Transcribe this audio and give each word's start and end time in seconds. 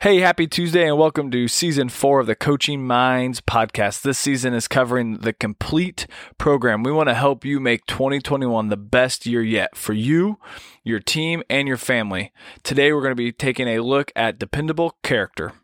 Hey, 0.00 0.20
happy 0.20 0.46
Tuesday, 0.46 0.86
and 0.86 0.96
welcome 0.96 1.28
to 1.32 1.48
season 1.48 1.88
four 1.88 2.20
of 2.20 2.28
the 2.28 2.36
Coaching 2.36 2.86
Minds 2.86 3.40
podcast. 3.40 4.02
This 4.02 4.16
season 4.16 4.54
is 4.54 4.68
covering 4.68 5.16
the 5.16 5.32
complete 5.32 6.06
program. 6.38 6.84
We 6.84 6.92
want 6.92 7.08
to 7.08 7.16
help 7.16 7.44
you 7.44 7.58
make 7.58 7.84
2021 7.86 8.68
the 8.68 8.76
best 8.76 9.26
year 9.26 9.42
yet 9.42 9.76
for 9.76 9.94
you, 9.94 10.38
your 10.84 11.00
team, 11.00 11.42
and 11.50 11.66
your 11.66 11.76
family. 11.76 12.30
Today, 12.62 12.92
we're 12.92 13.00
going 13.00 13.10
to 13.10 13.16
be 13.16 13.32
taking 13.32 13.66
a 13.66 13.80
look 13.80 14.12
at 14.14 14.38
dependable 14.38 14.96
character. 15.02 15.54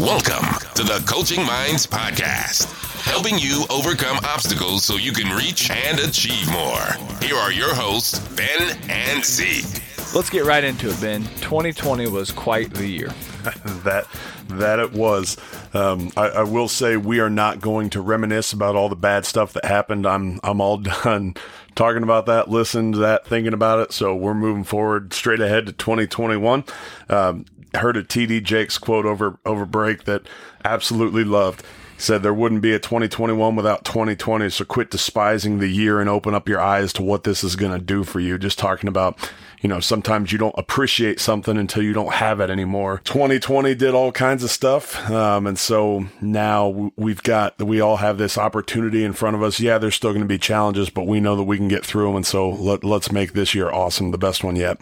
Welcome 0.00 0.48
to 0.76 0.82
the 0.82 1.04
Coaching 1.06 1.44
Minds 1.44 1.86
podcast, 1.86 2.72
helping 3.02 3.38
you 3.38 3.66
overcome 3.68 4.20
obstacles 4.24 4.86
so 4.86 4.96
you 4.96 5.12
can 5.12 5.36
reach 5.36 5.68
and 5.70 5.98
achieve 5.98 6.50
more. 6.50 7.18
Here 7.20 7.36
are 7.36 7.52
your 7.52 7.74
hosts, 7.74 8.26
Ben 8.36 8.78
and 8.88 9.22
Zeke. 9.22 9.82
Let's 10.14 10.30
get 10.30 10.44
right 10.44 10.62
into 10.62 10.90
it, 10.90 11.00
Ben. 11.00 11.22
2020 11.40 12.06
was 12.06 12.30
quite 12.30 12.72
the 12.72 12.86
year. 12.86 13.08
that 13.82 14.06
that 14.46 14.78
it 14.78 14.92
was. 14.92 15.36
Um, 15.74 16.12
I, 16.16 16.28
I, 16.28 16.42
will 16.44 16.68
say 16.68 16.96
we 16.96 17.18
are 17.18 17.28
not 17.28 17.60
going 17.60 17.90
to 17.90 18.00
reminisce 18.00 18.52
about 18.52 18.76
all 18.76 18.88
the 18.88 18.94
bad 18.94 19.26
stuff 19.26 19.54
that 19.54 19.64
happened. 19.64 20.06
I'm 20.06 20.38
I'm 20.44 20.60
all 20.60 20.76
done 21.02 21.34
talking 21.74 22.04
about 22.04 22.26
that, 22.26 22.48
listening 22.48 22.92
to 22.92 22.98
that, 22.98 23.26
thinking 23.26 23.52
about 23.52 23.80
it. 23.80 23.92
So 23.92 24.14
we're 24.14 24.34
moving 24.34 24.62
forward 24.62 25.12
straight 25.12 25.40
ahead 25.40 25.66
to 25.66 25.72
2021. 25.72 26.62
Um, 27.08 27.44
heard 27.74 27.96
a 27.96 28.04
TD 28.04 28.44
Jakes 28.44 28.78
quote 28.78 29.06
over 29.06 29.40
over 29.44 29.66
break 29.66 30.04
that 30.04 30.22
absolutely 30.64 31.24
loved. 31.24 31.64
Said 31.96 32.22
there 32.22 32.34
wouldn't 32.34 32.62
be 32.62 32.72
a 32.72 32.78
2021 32.78 33.56
without 33.56 33.84
2020. 33.84 34.50
So 34.50 34.64
quit 34.64 34.90
despising 34.90 35.58
the 35.58 35.68
year 35.68 36.00
and 36.00 36.10
open 36.10 36.34
up 36.34 36.48
your 36.48 36.60
eyes 36.60 36.92
to 36.94 37.02
what 37.02 37.24
this 37.24 37.44
is 37.44 37.56
going 37.56 37.72
to 37.72 37.84
do 37.84 38.04
for 38.04 38.20
you. 38.20 38.38
Just 38.38 38.58
talking 38.58 38.88
about 38.88 39.18
you 39.64 39.68
know, 39.68 39.80
sometimes 39.80 40.30
you 40.30 40.36
don't 40.36 40.54
appreciate 40.58 41.18
something 41.18 41.56
until 41.56 41.82
you 41.82 41.94
don't 41.94 42.12
have 42.12 42.38
it 42.38 42.50
anymore. 42.50 43.00
2020 43.04 43.74
did 43.74 43.94
all 43.94 44.12
kinds 44.12 44.44
of 44.44 44.50
stuff. 44.50 45.10
Um, 45.10 45.46
and 45.46 45.58
so 45.58 46.04
now 46.20 46.92
we've 46.96 47.22
got, 47.22 47.58
we 47.62 47.80
all 47.80 47.96
have 47.96 48.18
this 48.18 48.36
opportunity 48.36 49.04
in 49.04 49.14
front 49.14 49.36
of 49.36 49.42
us. 49.42 49.60
Yeah, 49.60 49.78
there's 49.78 49.94
still 49.94 50.10
going 50.10 50.20
to 50.20 50.28
be 50.28 50.36
challenges, 50.36 50.90
but 50.90 51.06
we 51.06 51.18
know 51.18 51.34
that 51.34 51.44
we 51.44 51.56
can 51.56 51.68
get 51.68 51.82
through 51.86 52.08
them. 52.08 52.16
And 52.16 52.26
so 52.26 52.50
let, 52.50 52.84
let's 52.84 53.10
make 53.10 53.32
this 53.32 53.54
year 53.54 53.70
awesome, 53.70 54.10
the 54.10 54.18
best 54.18 54.44
one 54.44 54.54
yet. 54.54 54.78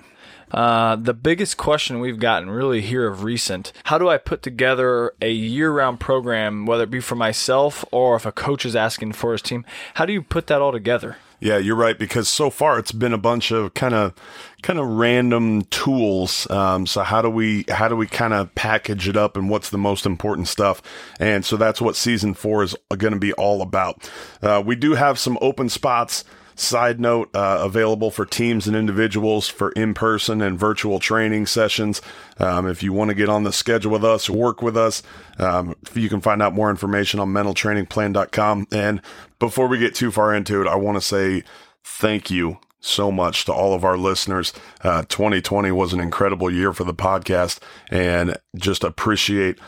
Uh, 0.50 0.96
the 0.96 1.14
biggest 1.14 1.56
question 1.56 2.00
we've 2.00 2.18
gotten 2.18 2.50
really 2.50 2.80
here 2.80 3.06
of 3.06 3.22
recent 3.22 3.72
how 3.84 3.98
do 3.98 4.08
I 4.08 4.18
put 4.18 4.42
together 4.42 5.12
a 5.20 5.30
year 5.30 5.70
round 5.70 6.00
program, 6.00 6.66
whether 6.66 6.84
it 6.84 6.90
be 6.90 7.00
for 7.00 7.14
myself 7.14 7.84
or 7.90 8.16
if 8.16 8.26
a 8.26 8.32
coach 8.32 8.66
is 8.66 8.76
asking 8.76 9.12
for 9.12 9.32
his 9.32 9.42
team? 9.42 9.64
How 9.94 10.06
do 10.06 10.12
you 10.12 10.22
put 10.22 10.46
that 10.48 10.60
all 10.60 10.72
together? 10.72 11.16
Yeah, 11.42 11.58
you're 11.58 11.74
right 11.74 11.98
because 11.98 12.28
so 12.28 12.50
far 12.50 12.78
it's 12.78 12.92
been 12.92 13.12
a 13.12 13.18
bunch 13.18 13.50
of 13.50 13.74
kind 13.74 13.94
of 13.94 14.14
kind 14.62 14.78
of 14.78 14.86
random 14.86 15.62
tools. 15.62 16.48
Um, 16.48 16.86
so 16.86 17.02
how 17.02 17.20
do 17.20 17.28
we 17.28 17.64
how 17.68 17.88
do 17.88 17.96
we 17.96 18.06
kind 18.06 18.32
of 18.32 18.54
package 18.54 19.08
it 19.08 19.16
up 19.16 19.36
and 19.36 19.50
what's 19.50 19.70
the 19.70 19.78
most 19.78 20.06
important 20.06 20.46
stuff? 20.46 20.80
And 21.18 21.44
so 21.44 21.56
that's 21.56 21.80
what 21.80 21.96
season 21.96 22.34
four 22.34 22.62
is 22.62 22.76
going 22.96 23.12
to 23.12 23.18
be 23.18 23.32
all 23.32 23.60
about. 23.60 24.08
Uh, 24.40 24.62
we 24.64 24.76
do 24.76 24.94
have 24.94 25.18
some 25.18 25.36
open 25.40 25.68
spots. 25.68 26.24
Side 26.54 27.00
note, 27.00 27.34
uh, 27.34 27.58
available 27.60 28.10
for 28.10 28.24
teams 28.26 28.66
and 28.66 28.76
individuals 28.76 29.48
for 29.48 29.72
in 29.72 29.94
person 29.94 30.40
and 30.42 30.58
virtual 30.58 30.98
training 30.98 31.46
sessions. 31.46 32.02
Um, 32.38 32.66
if 32.68 32.82
you 32.82 32.92
want 32.92 33.08
to 33.08 33.14
get 33.14 33.28
on 33.28 33.44
the 33.44 33.52
schedule 33.52 33.92
with 33.92 34.04
us 34.04 34.28
work 34.28 34.62
with 34.62 34.76
us, 34.76 35.02
um, 35.38 35.74
you 35.94 36.08
can 36.08 36.20
find 36.20 36.42
out 36.42 36.54
more 36.54 36.70
information 36.70 37.20
on 37.20 37.28
mentaltrainingplan.com. 37.28 38.68
And 38.72 39.00
before 39.38 39.66
we 39.66 39.78
get 39.78 39.94
too 39.94 40.10
far 40.10 40.34
into 40.34 40.60
it, 40.60 40.68
I 40.68 40.76
want 40.76 40.96
to 40.96 41.00
say 41.00 41.44
thank 41.84 42.30
you 42.30 42.58
so 42.82 43.12
much 43.12 43.44
to 43.44 43.52
all 43.52 43.74
of 43.74 43.84
our 43.84 43.96
listeners. 43.96 44.52
Uh, 44.82 45.02
2020 45.04 45.70
was 45.70 45.92
an 45.92 46.00
incredible 46.00 46.50
year 46.50 46.72
for 46.72 46.84
the 46.84 46.92
podcast 46.92 47.60
and 47.90 48.36
just 48.56 48.84
appreciate 48.84 49.58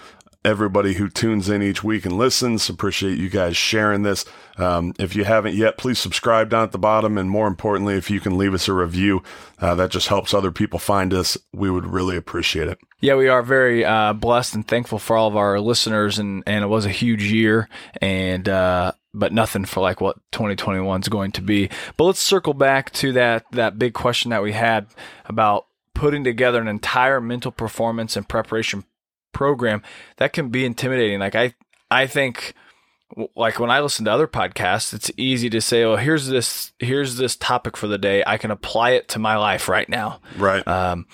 everybody 0.45 0.95
who 0.95 1.09
tunes 1.09 1.49
in 1.49 1.63
each 1.63 1.83
week 1.83 2.05
and 2.05 2.17
listens. 2.17 2.69
Appreciate 2.69 3.19
you 3.19 3.29
guys 3.29 3.57
sharing 3.57 4.03
this. 4.03 4.25
Um, 4.59 4.95
if 4.99 5.17
you 5.17 5.25
haven't 5.25 5.55
yet, 5.55 5.79
please 5.79 5.99
subscribe 5.99 6.51
down 6.51 6.65
at 6.65 6.73
the 6.73 6.79
bottom. 6.79 7.17
And 7.17 7.31
more 7.31 7.47
importantly, 7.47 7.95
if 7.95 8.11
you 8.11 8.21
can 8.21 8.37
leave 8.37 8.55
us 8.55 8.69
a 8.69 8.73
review, 8.73 9.23
uh, 9.59 9.75
that 9.77 9.91
just 9.91 10.09
helps 10.09 10.35
other 10.35 10.53
people 10.53 10.79
find 10.79 11.15
us. 11.15 11.39
We 11.53 11.71
would 11.71 11.87
really 11.87 12.17
appreciate 12.17 12.69
it. 12.69 12.79
Yeah, 13.01 13.17
we 13.17 13.29
are 13.29 13.43
very 13.43 13.85
uh, 13.85 14.13
blessed 14.13 14.55
and 14.55 14.67
thankful 14.67 14.99
for 14.99 15.17
all 15.17 15.29
of 15.29 15.37
our 15.37 15.59
listeners. 15.61 16.19
And, 16.19 16.43
and 16.47 16.63
it 16.65 16.69
was 16.69 16.87
a 16.87 16.91
huge 16.91 17.25
year. 17.25 17.69
And, 18.01 18.49
uh, 18.49 18.93
but 19.15 19.33
nothing 19.33 19.65
for 19.65 19.81
like 19.81 20.01
what 20.01 20.17
2021 20.33 21.01
is 21.01 21.09
going 21.09 21.33
to 21.33 21.43
be. 21.43 21.71
But 21.97 22.05
let's 22.05 22.21
circle 22.21 22.53
back 22.53 22.91
to 22.95 23.13
that 23.13 23.45
that 23.53 23.79
big 23.79 23.95
question 23.95 24.31
that 24.33 24.43
we 24.43 24.53
had 24.53 24.89
about 25.27 25.67
putting 25.95 26.25
together 26.25 26.61
an 26.61 26.67
entire 26.67 27.21
mental 27.21 27.53
performance 27.53 28.17
and 28.17 28.29
preparation 28.29 28.85
program 29.35 29.83
that 30.17 30.33
can 30.33 30.49
be 30.49 30.65
intimidating. 30.65 31.21
Like 31.21 31.35
I, 31.35 31.55
I 31.91 32.07
think 32.07 32.55
like 33.37 33.61
when 33.61 33.71
I 33.71 33.81
listen 33.81 34.05
to 34.07 34.13
other 34.13 34.27
podcasts, 34.27 34.93
it's 34.95 35.11
easy 35.17 35.51
to 35.51 35.61
say, 35.61 35.85
"Oh, 35.85 35.97
here's 35.97 36.27
this 36.27 36.73
here's 36.79 37.17
this 37.17 37.37
topic 37.37 37.77
for 37.77 37.87
the 37.87 37.99
day. 37.99 38.23
I 38.27 38.39
can 38.39 38.51
apply 38.51 38.91
it 38.91 39.09
to 39.09 39.19
my 39.19 39.37
life 39.37 39.69
right 39.69 39.89
now." 39.89 40.21
Right. 40.37 40.67
Um, 40.67 41.07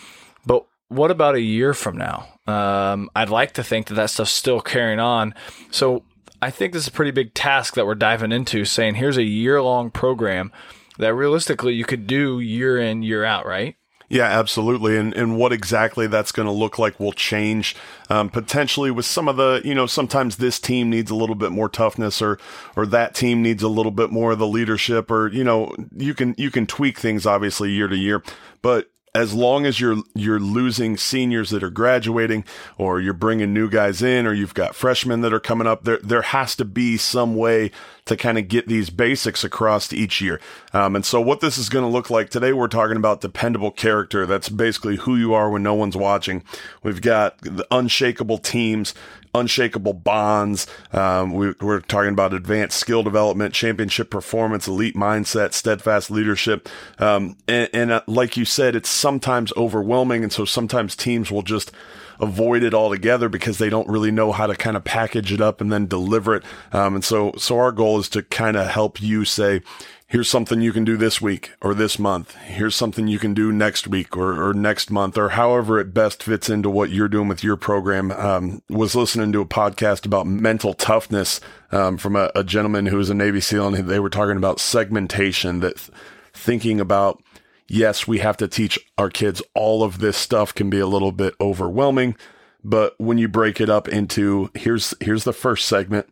but 0.47 0.66
what 0.88 1.10
about 1.10 1.34
a 1.34 1.41
year 1.41 1.75
from 1.75 1.97
now? 1.97 2.28
Um, 2.47 3.10
I'd 3.14 3.28
like 3.28 3.53
to 3.54 3.64
think 3.64 3.88
that 3.88 3.94
that 3.94 4.10
stuff's 4.10 4.31
still 4.31 4.60
carrying 4.60 5.00
on. 5.00 5.34
So 5.70 6.04
I 6.41 6.50
think 6.50 6.72
this 6.72 6.82
is 6.82 6.88
a 6.88 6.92
pretty 6.92 7.10
big 7.10 7.34
task 7.34 7.75
that 7.75 7.87
we're 7.87 7.94
diving 7.94 8.32
into. 8.32 8.64
Saying 8.64 8.94
here's 8.94 9.19
a 9.19 9.25
year 9.25 9.60
long 9.62 9.91
program 9.91 10.52
that 10.98 11.14
realistically 11.14 11.75
you 11.75 11.84
could 11.84 12.06
do 12.06 12.41
year 12.41 12.78
in 12.78 13.02
year 13.02 13.25
out, 13.25 13.47
right? 13.47 13.76
Yeah, 14.10 14.25
absolutely. 14.25 14.97
And 14.97 15.15
and 15.15 15.38
what 15.38 15.53
exactly 15.53 16.09
that's 16.09 16.32
going 16.32 16.47
to 16.47 16.53
look 16.53 16.81
like 16.81 16.98
will 16.98 17.12
change 17.12 17.76
um, 18.10 18.28
potentially 18.28 18.91
with 18.91 19.06
some 19.06 19.28
of 19.28 19.37
the 19.37 19.62
you 19.65 19.72
know 19.72 19.87
sometimes 19.87 20.37
this 20.37 20.59
team 20.59 20.91
needs 20.91 21.12
a 21.12 21.15
little 21.15 21.37
bit 21.37 21.53
more 21.53 21.69
toughness 21.69 22.20
or 22.20 22.37
or 22.75 22.87
that 22.87 23.15
team 23.15 23.41
needs 23.41 23.62
a 23.62 23.69
little 23.69 23.93
bit 23.93 24.10
more 24.10 24.32
of 24.32 24.41
the 24.41 24.49
leadership 24.49 25.12
or 25.12 25.28
you 25.28 25.44
know 25.44 25.72
you 25.97 26.12
can 26.12 26.34
you 26.37 26.50
can 26.50 26.66
tweak 26.66 26.99
things 26.99 27.25
obviously 27.25 27.70
year 27.70 27.87
to 27.87 27.97
year, 27.97 28.20
but 28.62 28.91
as 29.15 29.32
long 29.32 29.66
as 29.66 29.81
you're 29.81 29.97
you're 30.15 30.41
losing 30.41 30.97
seniors 30.97 31.50
that 31.50 31.62
are 31.62 31.70
graduating 31.70 32.44
or 32.78 33.00
you're 33.00 33.12
bringing 33.12 33.53
new 33.53 33.69
guys 33.69 34.03
in 34.03 34.26
or 34.26 34.32
you've 34.32 34.54
got 34.54 34.75
freshmen 34.75 35.20
that 35.20 35.32
are 35.32 35.41
coming 35.41 35.66
up 35.66 35.84
there 35.84 35.99
there 35.99 36.22
has 36.22 36.54
to 36.54 36.65
be 36.65 36.97
some 36.97 37.34
way 37.34 37.70
to 38.10 38.16
kind 38.16 38.38
of 38.38 38.47
get 38.47 38.69
these 38.69 38.91
basics 38.91 39.43
across 39.43 39.88
to 39.88 39.97
each 39.97 40.21
year 40.21 40.38
um, 40.75 40.94
and 40.94 41.06
so 41.06 41.21
what 41.21 41.41
this 41.41 41.56
is 41.56 41.71
going 41.71 41.84
to 41.84 41.91
look 41.91 42.10
like 42.10 42.28
today 42.28 42.53
we're 42.53 42.69
talking 42.69 42.98
about 42.98 43.22
dependable 43.22 43.71
character 43.71 44.26
that's 44.26 44.50
basically 44.50 44.97
who 44.97 45.16
you 45.16 45.32
are 45.32 45.50
when 45.50 45.62
no 45.62 45.75
one's 45.75 45.97
watching 45.97 46.44
we've 46.82 47.00
got 47.00 47.38
the 47.38 47.66
unshakable 47.70 48.38
teams 48.38 48.94
unshakable 49.34 49.93
bonds. 49.93 50.66
Um, 50.93 51.32
we, 51.34 51.54
are 51.60 51.81
talking 51.81 52.12
about 52.12 52.34
advanced 52.34 52.78
skill 52.78 53.03
development, 53.03 53.54
championship 53.54 54.10
performance, 54.10 54.66
elite 54.66 54.97
mindset, 54.97 55.53
steadfast 55.53 56.10
leadership. 56.10 56.69
Um, 56.99 57.37
and, 57.47 57.69
and 57.72 57.91
uh, 57.93 58.03
like 58.06 58.37
you 58.37 58.44
said, 58.44 58.75
it's 58.75 58.88
sometimes 58.88 59.53
overwhelming. 59.56 60.22
And 60.22 60.32
so 60.32 60.44
sometimes 60.44 60.97
teams 60.97 61.31
will 61.31 61.43
just 61.43 61.72
avoid 62.20 62.62
it 62.62 62.75
altogether 62.75 63.28
because 63.28 63.58
they 63.58 63.70
don't 63.70 63.88
really 63.88 64.10
know 64.10 64.32
how 64.32 64.47
to 64.47 64.54
kind 64.54 64.76
of 64.76 64.84
package 64.84 65.32
it 65.32 65.41
up 65.41 65.60
and 65.60 65.72
then 65.72 65.86
deliver 65.86 66.34
it. 66.34 66.44
Um, 66.72 66.97
and 66.97 67.04
so, 67.04 67.32
so 67.36 67.58
our 67.58 67.72
goal 67.72 67.98
is 67.98 68.08
to 68.10 68.22
kind 68.22 68.56
of 68.56 68.69
help 68.69 69.00
you 69.00 69.25
say, 69.25 69.62
here's 70.06 70.28
something 70.28 70.60
you 70.60 70.72
can 70.72 70.84
do 70.84 70.97
this 70.97 71.20
week 71.20 71.53
or 71.62 71.72
this 71.72 71.98
month. 71.98 72.34
Here's 72.36 72.75
something 72.75 73.06
you 73.06 73.20
can 73.20 73.32
do 73.32 73.53
next 73.53 73.86
week 73.86 74.16
or, 74.16 74.48
or 74.48 74.53
next 74.53 74.91
month 74.91 75.16
or 75.16 75.31
however 75.31 75.78
it 75.78 75.94
best 75.94 76.22
fits 76.22 76.50
into 76.50 76.69
what 76.69 76.91
you're 76.91 77.08
doing 77.08 77.28
with 77.28 77.44
your 77.44 77.56
program. 77.56 78.10
Um, 78.10 78.62
was 78.69 78.94
listening 78.94 79.32
to 79.32 79.41
a 79.41 79.47
podcast 79.47 80.04
about 80.04 80.26
mental 80.26 80.75
toughness 80.75 81.41
um, 81.70 81.97
from 81.97 82.16
a, 82.16 82.31
a, 82.34 82.42
gentleman 82.42 82.87
who 82.87 82.97
was 82.97 83.10
a 83.10 83.14
Navy 83.14 83.41
SEAL, 83.41 83.75
and 83.75 83.88
they 83.88 84.00
were 84.00 84.10
talking 84.10 84.37
about 84.37 84.58
segmentation. 84.58 85.60
That 85.60 85.76
th- 85.76 85.91
thinking 86.32 86.81
about 86.81 87.22
yes, 87.70 88.06
we 88.06 88.19
have 88.19 88.36
to 88.38 88.48
teach 88.48 88.78
our 88.98 89.08
kids 89.08 89.41
all 89.54 89.82
of 89.82 90.00
this 90.00 90.16
stuff 90.16 90.54
can 90.54 90.69
be 90.69 90.81
a 90.81 90.86
little 90.86 91.12
bit 91.12 91.34
overwhelming, 91.41 92.16
but 92.62 92.94
when 92.98 93.16
you 93.16 93.28
break 93.28 93.60
it 93.60 93.70
up 93.70 93.88
into 93.88 94.50
here's 94.55 94.93
here's 95.00 95.25
the 95.25 95.32
first 95.32 95.67
segment, 95.67 96.06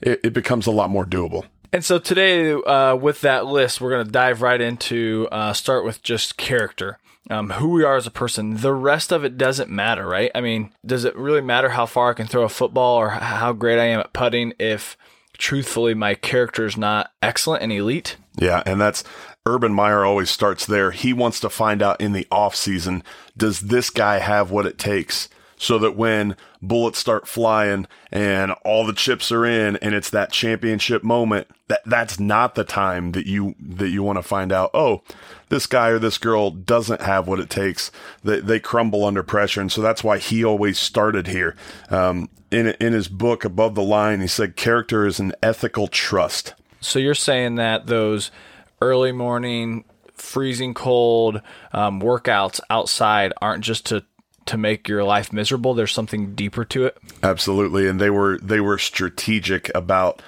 it, 0.00 0.20
it 0.24 0.32
becomes 0.34 0.66
a 0.66 0.72
lot 0.72 0.90
more 0.90 1.06
doable. 1.06 1.44
And 1.72 1.84
so 1.84 1.98
today, 1.98 2.52
uh, 2.52 2.94
with 2.94 3.20
that 3.22 3.46
list, 3.46 3.80
we're 3.80 3.90
going 3.90 4.06
to 4.06 4.12
dive 4.12 4.42
right 4.42 4.60
into 4.60 5.26
uh, 5.32 5.52
start 5.52 5.84
with 5.84 6.04
just 6.04 6.36
character, 6.36 6.98
um, 7.30 7.50
who 7.50 7.70
we 7.70 7.82
are 7.82 7.96
as 7.96 8.06
a 8.06 8.12
person. 8.12 8.58
The 8.58 8.72
rest 8.72 9.10
of 9.10 9.24
it 9.24 9.36
doesn't 9.36 9.70
matter, 9.70 10.06
right? 10.06 10.30
I 10.36 10.40
mean, 10.40 10.70
does 10.86 11.04
it 11.04 11.16
really 11.16 11.40
matter 11.40 11.70
how 11.70 11.86
far 11.86 12.10
I 12.10 12.14
can 12.14 12.28
throw 12.28 12.44
a 12.44 12.48
football 12.48 12.96
or 12.96 13.08
how 13.08 13.52
great 13.52 13.80
I 13.80 13.86
am 13.86 13.98
at 13.98 14.12
putting 14.12 14.52
if, 14.60 14.96
truthfully, 15.36 15.94
my 15.94 16.14
character 16.14 16.64
is 16.64 16.76
not 16.76 17.10
excellent 17.20 17.64
and 17.64 17.72
elite? 17.72 18.18
Yeah, 18.36 18.62
and 18.66 18.80
that's 18.80 19.02
Urban 19.46 19.74
Meyer 19.74 20.04
always 20.04 20.30
starts 20.30 20.64
there. 20.64 20.90
He 20.90 21.12
wants 21.12 21.38
to 21.40 21.50
find 21.50 21.82
out 21.82 22.00
in 22.00 22.12
the 22.12 22.26
off 22.30 22.56
season, 22.56 23.02
does 23.36 23.60
this 23.60 23.90
guy 23.90 24.18
have 24.18 24.50
what 24.50 24.66
it 24.66 24.78
takes 24.78 25.28
so 25.56 25.78
that 25.78 25.96
when 25.96 26.36
bullets 26.60 26.98
start 26.98 27.28
flying 27.28 27.86
and 28.10 28.52
all 28.64 28.86
the 28.86 28.92
chips 28.92 29.30
are 29.30 29.44
in 29.44 29.76
and 29.76 29.94
it's 29.94 30.10
that 30.10 30.32
championship 30.32 31.02
moment 31.02 31.46
that 31.68 31.80
that's 31.86 32.18
not 32.18 32.54
the 32.54 32.64
time 32.64 33.12
that 33.12 33.26
you 33.26 33.54
that 33.60 33.90
you 33.90 34.02
want 34.02 34.18
to 34.18 34.22
find 34.22 34.50
out 34.50 34.70
oh 34.74 35.02
this 35.48 35.66
guy 35.66 35.88
or 35.88 35.98
this 35.98 36.18
girl 36.18 36.50
doesn't 36.50 37.02
have 37.02 37.28
what 37.28 37.38
it 37.38 37.48
takes. 37.50 37.92
They, 38.24 38.40
they 38.40 38.58
crumble 38.58 39.04
under 39.04 39.22
pressure. 39.22 39.60
And 39.60 39.70
so 39.70 39.80
that's 39.82 40.02
why 40.02 40.18
he 40.18 40.42
always 40.42 40.78
started 40.78 41.28
here. 41.28 41.54
Um, 41.90 42.28
in 42.50 42.68
in 42.80 42.92
his 42.92 43.08
book 43.08 43.44
above 43.44 43.74
the 43.74 43.82
line 43.82 44.20
he 44.20 44.26
said 44.26 44.56
character 44.56 45.06
is 45.06 45.20
an 45.20 45.32
ethical 45.42 45.86
trust. 45.86 46.54
So 46.80 46.98
you're 46.98 47.14
saying 47.14 47.54
that 47.56 47.86
those 47.86 48.30
early 48.80 49.12
morning 49.12 49.84
freezing 50.14 50.74
cold 50.74 51.40
um, 51.72 52.00
workouts 52.00 52.60
outside 52.70 53.32
aren't 53.42 53.64
just 53.64 53.86
to 53.86 54.04
to 54.46 54.58
make 54.58 54.88
your 54.88 55.02
life 55.04 55.32
miserable. 55.32 55.72
There's 55.72 55.92
something 55.92 56.34
deeper 56.34 56.64
to 56.66 56.84
it. 56.84 56.98
Absolutely, 57.22 57.88
and 57.88 58.00
they 58.00 58.10
were 58.10 58.38
they 58.38 58.60
were 58.60 58.78
strategic 58.78 59.74
about 59.74 60.22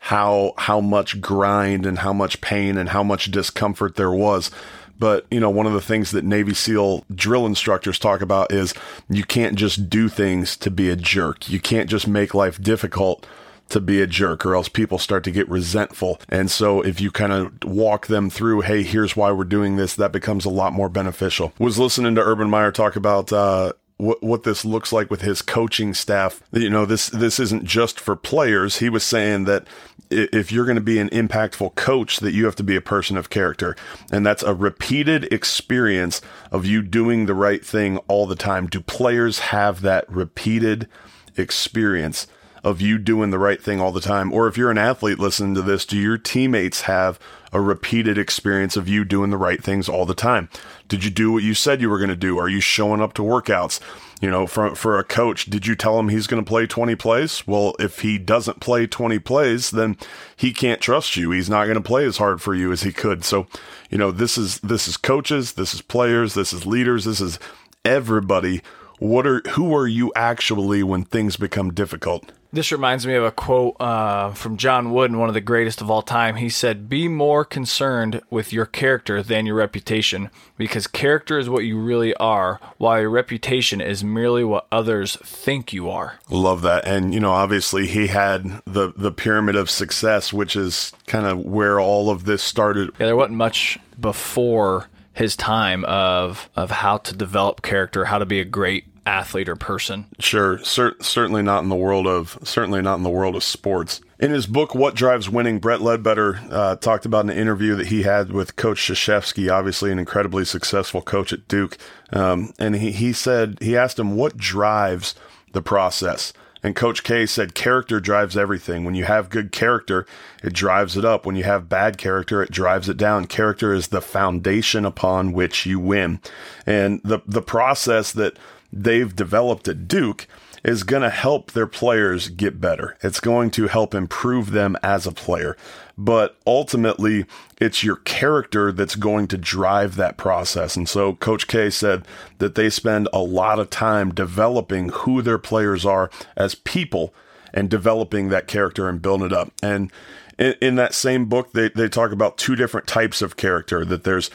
how 0.00 0.52
how 0.58 0.80
much 0.80 1.20
grind 1.20 1.86
and 1.86 2.00
how 2.00 2.12
much 2.12 2.40
pain 2.40 2.76
and 2.76 2.90
how 2.90 3.02
much 3.02 3.30
discomfort 3.30 3.96
there 3.96 4.12
was. 4.12 4.50
But 4.98 5.26
you 5.30 5.40
know, 5.40 5.50
one 5.50 5.66
of 5.66 5.72
the 5.72 5.80
things 5.80 6.10
that 6.12 6.24
Navy 6.24 6.54
SEAL 6.54 7.04
drill 7.14 7.46
instructors 7.46 7.98
talk 7.98 8.20
about 8.20 8.52
is 8.52 8.74
you 9.08 9.24
can't 9.24 9.56
just 9.56 9.88
do 9.88 10.08
things 10.08 10.56
to 10.58 10.70
be 10.70 10.90
a 10.90 10.96
jerk. 10.96 11.48
You 11.48 11.60
can't 11.60 11.90
just 11.90 12.06
make 12.06 12.34
life 12.34 12.62
difficult 12.62 13.26
to 13.68 13.80
be 13.80 14.02
a 14.02 14.06
jerk 14.06 14.44
or 14.44 14.54
else 14.54 14.68
people 14.68 14.98
start 14.98 15.24
to 15.24 15.30
get 15.30 15.48
resentful. 15.48 16.20
And 16.28 16.50
so 16.50 16.82
if 16.82 17.00
you 17.00 17.10
kind 17.10 17.32
of 17.32 17.64
walk 17.64 18.06
them 18.06 18.28
through, 18.30 18.62
hey, 18.62 18.82
here's 18.82 19.16
why 19.16 19.32
we're 19.32 19.44
doing 19.44 19.76
this, 19.76 19.94
that 19.94 20.12
becomes 20.12 20.44
a 20.44 20.50
lot 20.50 20.72
more 20.72 20.88
beneficial. 20.88 21.52
Was 21.58 21.78
listening 21.78 22.14
to 22.16 22.22
Urban 22.22 22.50
Meyer 22.50 22.72
talk 22.72 22.96
about, 22.96 23.32
uh, 23.32 23.72
what, 24.02 24.22
what 24.22 24.42
this 24.42 24.64
looks 24.64 24.92
like 24.92 25.10
with 25.10 25.22
his 25.22 25.42
coaching 25.42 25.94
staff. 25.94 26.42
You 26.50 26.68
know, 26.68 26.84
this 26.84 27.08
this 27.08 27.38
isn't 27.38 27.64
just 27.64 28.00
for 28.00 28.16
players. 28.16 28.78
He 28.78 28.88
was 28.88 29.04
saying 29.04 29.44
that 29.44 29.66
if 30.10 30.50
you're 30.50 30.64
going 30.64 30.76
to 30.76 30.82
be 30.82 30.98
an 30.98 31.08
impactful 31.10 31.76
coach, 31.76 32.18
that 32.18 32.32
you 32.32 32.44
have 32.44 32.56
to 32.56 32.64
be 32.64 32.74
a 32.74 32.80
person 32.80 33.16
of 33.16 33.30
character, 33.30 33.76
and 34.10 34.26
that's 34.26 34.42
a 34.42 34.54
repeated 34.54 35.32
experience 35.32 36.20
of 36.50 36.66
you 36.66 36.82
doing 36.82 37.26
the 37.26 37.34
right 37.34 37.64
thing 37.64 37.98
all 38.08 38.26
the 38.26 38.34
time. 38.34 38.66
Do 38.66 38.80
players 38.80 39.38
have 39.38 39.82
that 39.82 40.10
repeated 40.10 40.88
experience? 41.36 42.26
Of 42.64 42.80
you 42.80 42.98
doing 42.98 43.30
the 43.30 43.38
right 43.38 43.60
thing 43.60 43.80
all 43.80 43.92
the 43.92 44.00
time? 44.00 44.32
Or 44.32 44.46
if 44.46 44.56
you're 44.56 44.70
an 44.70 44.78
athlete 44.78 45.18
listening 45.18 45.54
to 45.54 45.62
this, 45.62 45.84
do 45.84 45.98
your 45.98 46.18
teammates 46.18 46.82
have 46.82 47.18
a 47.52 47.60
repeated 47.60 48.16
experience 48.16 48.76
of 48.76 48.88
you 48.88 49.04
doing 49.04 49.30
the 49.30 49.36
right 49.36 49.62
things 49.62 49.88
all 49.88 50.06
the 50.06 50.14
time? 50.14 50.48
Did 50.88 51.04
you 51.04 51.10
do 51.10 51.32
what 51.32 51.42
you 51.42 51.54
said 51.54 51.80
you 51.80 51.90
were 51.90 51.98
going 51.98 52.10
to 52.10 52.16
do? 52.16 52.38
Are 52.38 52.48
you 52.48 52.60
showing 52.60 53.00
up 53.00 53.12
to 53.14 53.22
workouts? 53.22 53.80
You 54.20 54.30
know, 54.30 54.46
for, 54.46 54.74
for 54.76 54.98
a 54.98 55.04
coach, 55.04 55.46
did 55.46 55.66
you 55.66 55.74
tell 55.74 55.98
him 55.98 56.08
he's 56.08 56.28
going 56.28 56.42
to 56.42 56.48
play 56.48 56.66
20 56.66 56.94
plays? 56.94 57.44
Well, 57.46 57.74
if 57.80 58.00
he 58.00 58.18
doesn't 58.18 58.60
play 58.60 58.86
20 58.86 59.18
plays, 59.18 59.72
then 59.72 59.96
he 60.36 60.52
can't 60.52 60.80
trust 60.80 61.16
you. 61.16 61.32
He's 61.32 61.50
not 61.50 61.64
going 61.64 61.76
to 61.76 61.80
play 61.80 62.04
as 62.04 62.18
hard 62.18 62.40
for 62.40 62.54
you 62.54 62.70
as 62.70 62.82
he 62.82 62.92
could. 62.92 63.24
So, 63.24 63.48
you 63.90 63.98
know, 63.98 64.12
this 64.12 64.38
is, 64.38 64.60
this 64.60 64.86
is 64.86 64.96
coaches, 64.96 65.54
this 65.54 65.74
is 65.74 65.82
players, 65.82 66.34
this 66.34 66.52
is 66.52 66.64
leaders, 66.64 67.04
this 67.04 67.20
is 67.20 67.40
everybody. 67.84 68.62
What 69.00 69.26
are, 69.26 69.40
who 69.50 69.74
are 69.74 69.88
you 69.88 70.12
actually 70.14 70.84
when 70.84 71.02
things 71.02 71.36
become 71.36 71.74
difficult? 71.74 72.30
This 72.54 72.70
reminds 72.70 73.06
me 73.06 73.14
of 73.14 73.24
a 73.24 73.30
quote 73.30 73.76
uh, 73.80 74.32
from 74.32 74.58
John 74.58 74.92
Wooden, 74.92 75.18
one 75.18 75.30
of 75.30 75.34
the 75.34 75.40
greatest 75.40 75.80
of 75.80 75.90
all 75.90 76.02
time. 76.02 76.36
He 76.36 76.50
said, 76.50 76.86
Be 76.86 77.08
more 77.08 77.46
concerned 77.46 78.20
with 78.28 78.52
your 78.52 78.66
character 78.66 79.22
than 79.22 79.46
your 79.46 79.54
reputation, 79.54 80.30
because 80.58 80.86
character 80.86 81.38
is 81.38 81.48
what 81.48 81.64
you 81.64 81.78
really 81.78 82.12
are, 82.16 82.60
while 82.76 83.00
your 83.00 83.08
reputation 83.08 83.80
is 83.80 84.04
merely 84.04 84.44
what 84.44 84.66
others 84.70 85.16
think 85.24 85.72
you 85.72 85.88
are. 85.88 86.18
Love 86.28 86.60
that. 86.60 86.86
And, 86.86 87.14
you 87.14 87.20
know, 87.20 87.32
obviously 87.32 87.86
he 87.86 88.08
had 88.08 88.60
the, 88.66 88.92
the 88.98 89.12
pyramid 89.12 89.56
of 89.56 89.70
success, 89.70 90.30
which 90.30 90.54
is 90.54 90.92
kind 91.06 91.24
of 91.24 91.38
where 91.38 91.80
all 91.80 92.10
of 92.10 92.26
this 92.26 92.42
started. 92.42 92.90
Yeah, 92.98 93.06
there 93.06 93.16
wasn't 93.16 93.38
much 93.38 93.78
before 93.98 94.88
his 95.14 95.36
time 95.36 95.84
of 95.84 96.48
of 96.56 96.70
how 96.70 96.98
to 96.98 97.14
develop 97.14 97.62
character, 97.62 98.06
how 98.06 98.18
to 98.18 98.26
be 98.26 98.40
a 98.40 98.44
great 98.44 98.84
athlete 99.06 99.48
or 99.48 99.56
person. 99.56 100.06
Sure, 100.18 100.58
cer- 100.64 100.96
certainly 101.00 101.42
not 101.42 101.62
in 101.62 101.68
the 101.68 101.76
world 101.76 102.06
of 102.06 102.38
certainly 102.42 102.82
not 102.82 102.96
in 102.96 103.02
the 103.02 103.10
world 103.10 103.36
of 103.36 103.42
sports. 103.42 104.00
In 104.18 104.30
his 104.30 104.46
book 104.46 104.74
"What 104.74 104.94
Drives 104.94 105.28
Winning," 105.28 105.58
Brett 105.58 105.80
Ledbetter 105.80 106.40
uh, 106.50 106.76
talked 106.76 107.04
about 107.04 107.24
an 107.24 107.30
interview 107.30 107.74
that 107.76 107.88
he 107.88 108.02
had 108.02 108.30
with 108.30 108.56
Coach 108.56 108.78
Krzyzewski, 108.78 109.52
obviously 109.52 109.90
an 109.90 109.98
incredibly 109.98 110.44
successful 110.44 111.02
coach 111.02 111.32
at 111.32 111.48
Duke, 111.48 111.76
um, 112.12 112.52
and 112.58 112.76
he 112.76 112.92
he 112.92 113.12
said 113.12 113.58
he 113.60 113.76
asked 113.76 113.98
him 113.98 114.16
what 114.16 114.36
drives 114.36 115.14
the 115.52 115.62
process. 115.62 116.32
And 116.62 116.76
Coach 116.76 117.02
K 117.02 117.26
said 117.26 117.56
character 117.56 117.98
drives 117.98 118.36
everything. 118.36 118.84
When 118.84 118.94
you 118.94 119.04
have 119.04 119.30
good 119.30 119.50
character, 119.50 120.06
it 120.44 120.52
drives 120.52 120.96
it 120.96 121.04
up. 121.04 121.26
When 121.26 121.34
you 121.34 121.42
have 121.42 121.68
bad 121.68 121.98
character, 121.98 122.40
it 122.40 122.52
drives 122.52 122.88
it 122.88 122.96
down. 122.96 123.26
Character 123.26 123.74
is 123.74 123.88
the 123.88 124.00
foundation 124.00 124.84
upon 124.84 125.32
which 125.32 125.66
you 125.66 125.80
win. 125.80 126.20
And 126.64 127.00
the 127.02 127.18
the 127.26 127.42
process 127.42 128.12
that 128.12 128.38
they've 128.72 129.14
developed 129.14 129.68
at 129.68 129.86
Duke 129.86 130.26
is 130.64 130.84
going 130.84 131.02
to 131.02 131.10
help 131.10 131.52
their 131.52 131.66
players 131.66 132.28
get 132.28 132.60
better. 132.60 132.96
It's 133.02 133.20
going 133.20 133.50
to 133.52 133.66
help 133.66 133.94
improve 133.94 134.52
them 134.52 134.76
as 134.82 135.06
a 135.06 135.12
player. 135.12 135.56
But 135.98 136.36
ultimately, 136.46 137.26
it's 137.60 137.82
your 137.82 137.96
character 137.96 138.70
that's 138.70 138.94
going 138.94 139.26
to 139.28 139.36
drive 139.36 139.96
that 139.96 140.16
process. 140.16 140.76
And 140.76 140.88
so 140.88 141.14
Coach 141.14 141.48
K 141.48 141.68
said 141.68 142.06
that 142.38 142.54
they 142.54 142.70
spend 142.70 143.08
a 143.12 143.22
lot 143.22 143.58
of 143.58 143.70
time 143.70 144.14
developing 144.14 144.90
who 144.90 145.20
their 145.20 145.38
players 145.38 145.84
are 145.84 146.10
as 146.36 146.54
people 146.54 147.12
and 147.52 147.68
developing 147.68 148.28
that 148.28 148.46
character 148.46 148.88
and 148.88 149.02
building 149.02 149.26
it 149.26 149.32
up. 149.32 149.52
And 149.62 149.90
in, 150.38 150.54
in 150.60 150.74
that 150.76 150.94
same 150.94 151.26
book, 151.26 151.52
they, 151.52 151.68
they 151.70 151.88
talk 151.88 152.12
about 152.12 152.38
two 152.38 152.54
different 152.54 152.86
types 152.86 153.20
of 153.20 153.36
character 153.36 153.84
that 153.84 154.04
there's 154.04 154.30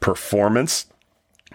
performance 0.00 0.86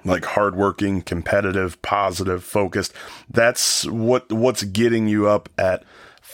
like 0.06 0.26
hardworking, 0.26 1.02
competitive, 1.02 1.82
positive, 1.82 2.44
focused. 2.44 2.94
That's 3.30 3.86
what 3.86 4.32
what's 4.32 4.64
getting 4.64 5.08
you 5.08 5.28
up 5.28 5.50
at 5.58 5.84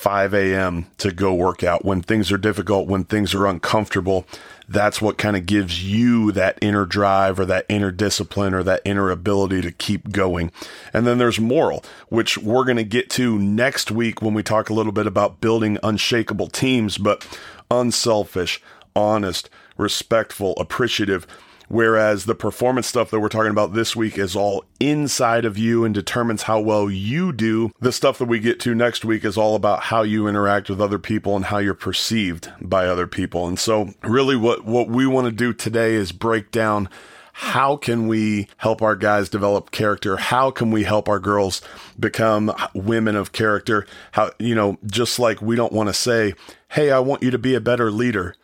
5 0.04 0.34
a.m. 0.34 0.88
to 0.98 1.14
go 1.14 1.34
work 1.34 1.64
out 1.64 1.86
when 1.86 2.02
things 2.02 2.30
are 2.30 2.38
difficult, 2.38 2.90
when 2.90 3.06
things 3.06 3.34
are 3.34 3.46
uncomfortable. 3.46 4.26
That's 4.68 5.02
what 5.02 5.18
kind 5.18 5.38
of 5.38 5.46
gives 5.46 5.82
you 5.82 6.34
that 6.34 6.58
inner 6.62 6.86
drive 6.86 7.40
or 7.40 7.46
that 7.46 7.66
inner 7.70 7.90
discipline 7.90 8.54
or 8.54 8.64
that 8.64 8.82
inner 8.84 9.12
ability 9.12 9.62
to 9.62 9.72
keep 9.72 10.12
going. 10.12 10.52
And 10.94 11.08
then 11.08 11.20
there's 11.20 11.40
moral, 11.40 11.86
which 12.10 12.38
we're 12.38 12.66
going 12.66 12.78
to 12.78 12.84
get 12.84 13.10
to 13.12 13.40
next 13.40 13.92
week 13.92 14.22
when 14.22 14.34
we 14.34 14.44
talk 14.44 14.70
a 14.70 14.74
little 14.74 14.92
bit 14.92 15.08
about 15.08 15.40
building 15.40 15.78
unshakable 15.84 16.48
teams, 16.48 16.98
but 16.98 17.26
unselfish, 17.72 18.62
honest, 18.96 19.50
respectful, 19.78 20.54
appreciative 20.58 21.26
Whereas 21.74 22.26
the 22.26 22.36
performance 22.36 22.86
stuff 22.86 23.10
that 23.10 23.20
we're 23.20 23.30
talking 23.30 23.50
about 23.50 23.74
this 23.74 23.96
week 23.96 24.20
is 24.20 24.36
all 24.36 24.64
inside 24.80 25.44
of 25.44 25.58
you 25.58 25.84
and 25.84 25.92
determines 25.92 26.44
how 26.44 26.60
well 26.60 26.88
you 26.88 27.34
do. 27.34 27.72
The 27.80 27.92
stuff 27.92 28.20
that 28.20 28.28
we 28.28 28.40
get 28.40 28.60
to 28.60 28.76
next 28.76 29.04
week 29.04 29.26
is 29.26 29.40
all 29.40 29.56
about 29.56 29.86
how 29.86 30.04
you 30.04 30.28
interact 30.28 30.70
with 30.70 30.80
other 30.80 31.00
people 31.00 31.36
and 31.36 31.46
how 31.46 31.58
you're 31.58 31.74
perceived 31.74 32.54
by 32.62 32.86
other 32.86 33.08
people. 33.08 33.48
And 33.48 33.58
so 33.58 33.90
really 34.04 34.36
what, 34.36 34.66
what 34.66 34.88
we 34.88 35.08
want 35.08 35.26
to 35.26 35.32
do 35.32 35.52
today 35.52 35.96
is 35.96 36.12
break 36.12 36.52
down 36.52 36.90
how 37.34 37.76
can 37.76 38.08
we 38.08 38.50
help 38.58 38.84
our 38.84 38.96
guys 38.96 39.28
develop 39.28 39.72
character? 39.72 40.18
How 40.18 40.52
can 40.52 40.70
we 40.70 40.84
help 40.84 41.10
our 41.10 41.20
girls 41.20 41.64
become 42.00 42.54
women 42.76 43.16
of 43.16 43.32
character? 43.32 43.88
How, 44.12 44.30
you 44.38 44.54
know, 44.54 44.78
just 44.86 45.18
like 45.18 45.42
we 45.42 45.56
don't 45.56 45.74
want 45.74 45.90
to 45.90 45.94
say, 45.94 46.36
Hey, 46.70 46.92
I 46.92 47.00
want 47.00 47.24
you 47.24 47.32
to 47.32 47.40
be 47.40 47.56
a 47.56 47.60
better 47.60 47.90
leader, 47.90 48.36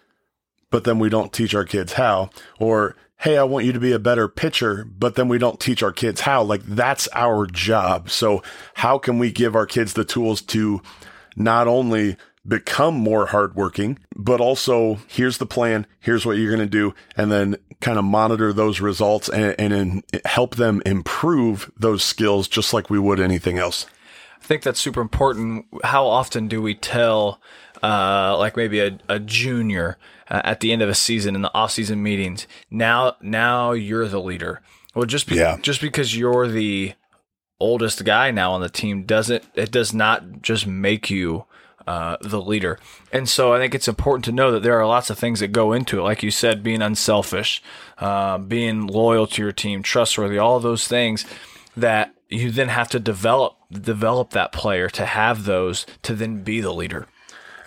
but 0.72 0.84
then 0.84 0.98
we 0.98 1.10
don't 1.10 1.32
teach 1.32 1.54
our 1.54 1.66
kids 1.66 1.94
how, 1.94 2.32
or 2.60 2.96
hey, 3.20 3.38
I 3.38 3.44
want 3.44 3.66
you 3.66 3.74
to 3.74 3.80
be 3.80 3.92
a 3.92 4.00
better 4.00 4.28
pitcher, 4.28 4.86
but 4.86 5.16
then 5.16 5.28
we 5.28 5.38
don't 5.38 5.60
teach 5.60 5.84
our 5.84 5.92
kids 5.92 6.22
how. 6.22 6.42
Like 6.42 6.64
that's 6.64 7.08
our 7.14 7.46
job. 7.46 8.10
So 8.10 8.42
how 8.76 8.98
can 8.98 9.20
we 9.20 9.32
give 9.32 9.56
our 9.56 9.66
kids 9.66 9.94
the 9.94 10.06
tools 10.06 10.42
to 10.44 10.82
not 11.36 11.68
only 11.68 12.16
become 12.48 12.96
more 12.96 13.28
hardworking, 13.28 14.00
but 14.16 14.40
also 14.40 15.00
here's 15.08 15.38
the 15.38 15.46
plan, 15.46 15.86
here's 16.00 16.26
what 16.26 16.38
you're 16.38 16.56
going 16.56 16.66
to 16.66 16.72
do, 16.72 16.94
and 17.18 17.32
then 17.32 17.58
kind 17.82 18.00
of 18.00 18.06
monitor 18.06 18.54
those 18.54 18.80
results 18.80 19.30
and, 19.30 19.54
and 19.60 19.74
in, 19.74 20.04
help 20.26 20.56
them 20.56 20.82
improve 20.86 21.72
those 21.78 22.04
skills 22.04 22.48
just 22.48 22.74
like 22.74 22.90
we 22.90 23.00
would 23.00 23.20
anything 23.20 23.58
else. 23.58 23.86
I 24.42 24.46
think 24.46 24.64
that's 24.64 24.80
super 24.80 25.02
important. 25.02 25.66
How 25.84 26.08
often 26.08 26.48
do 26.48 26.62
we 26.62 26.74
tell, 26.74 27.42
uh, 27.84 28.36
like 28.38 28.58
maybe 28.58 28.80
a, 28.80 28.98
a 29.08 29.20
junior, 29.20 29.98
uh, 30.30 30.42
at 30.44 30.60
the 30.60 30.72
end 30.72 30.82
of 30.82 30.90
a 30.90 30.96
season 30.96 31.36
in 31.36 31.42
the 31.42 31.54
off-season 31.54 32.02
meetings. 32.02 32.48
Now, 32.70 33.16
now 33.22 33.72
you're 33.72 34.08
the 34.08 34.22
leader. 34.22 34.62
Well, 34.96 35.06
just 35.06 35.28
be, 35.28 35.36
yeah. 35.36 35.58
just 35.62 35.82
because 35.82 36.16
you're 36.18 36.48
the 36.48 36.94
oldest 37.60 38.06
guy 38.06 38.32
now 38.32 38.54
on 38.54 38.62
the 38.62 38.70
team 38.70 39.04
doesn't 39.04 39.44
it 39.54 39.70
does 39.70 39.94
not 39.94 40.42
just 40.42 40.66
make 40.66 41.10
you 41.10 41.46
uh, 41.88 42.18
the 42.22 42.42
leader. 42.42 42.80
And 43.12 43.28
so 43.28 43.54
I 43.54 43.60
think 43.60 43.74
it's 43.74 43.88
important 43.88 44.24
to 44.26 44.32
know 44.32 44.52
that 44.52 44.64
there 44.64 44.80
are 44.80 44.86
lots 44.86 45.10
of 45.10 45.18
things 45.18 45.40
that 45.40 45.52
go 45.52 45.74
into 45.74 46.00
it. 46.00 46.04
Like 46.04 46.22
you 46.22 46.32
said, 46.32 46.64
being 46.64 46.82
unselfish, 46.82 47.64
uh, 47.98 48.38
being 48.38 48.86
loyal 48.88 49.26
to 49.28 49.42
your 49.42 49.52
team, 49.52 49.82
trustworthy, 49.82 50.38
all 50.38 50.56
of 50.56 50.64
those 50.64 50.88
things 50.88 51.26
that 51.76 52.14
you 52.30 52.52
then 52.52 52.70
have 52.70 52.90
to 52.90 53.00
develop 53.00 53.56
develop 53.72 54.32
that 54.32 54.52
player 54.52 54.90
to 54.90 55.06
have 55.06 55.46
those 55.46 55.86
to 56.04 56.14
then 56.14 56.44
be 56.44 56.62
the 56.62 56.74
leader. 56.74 57.08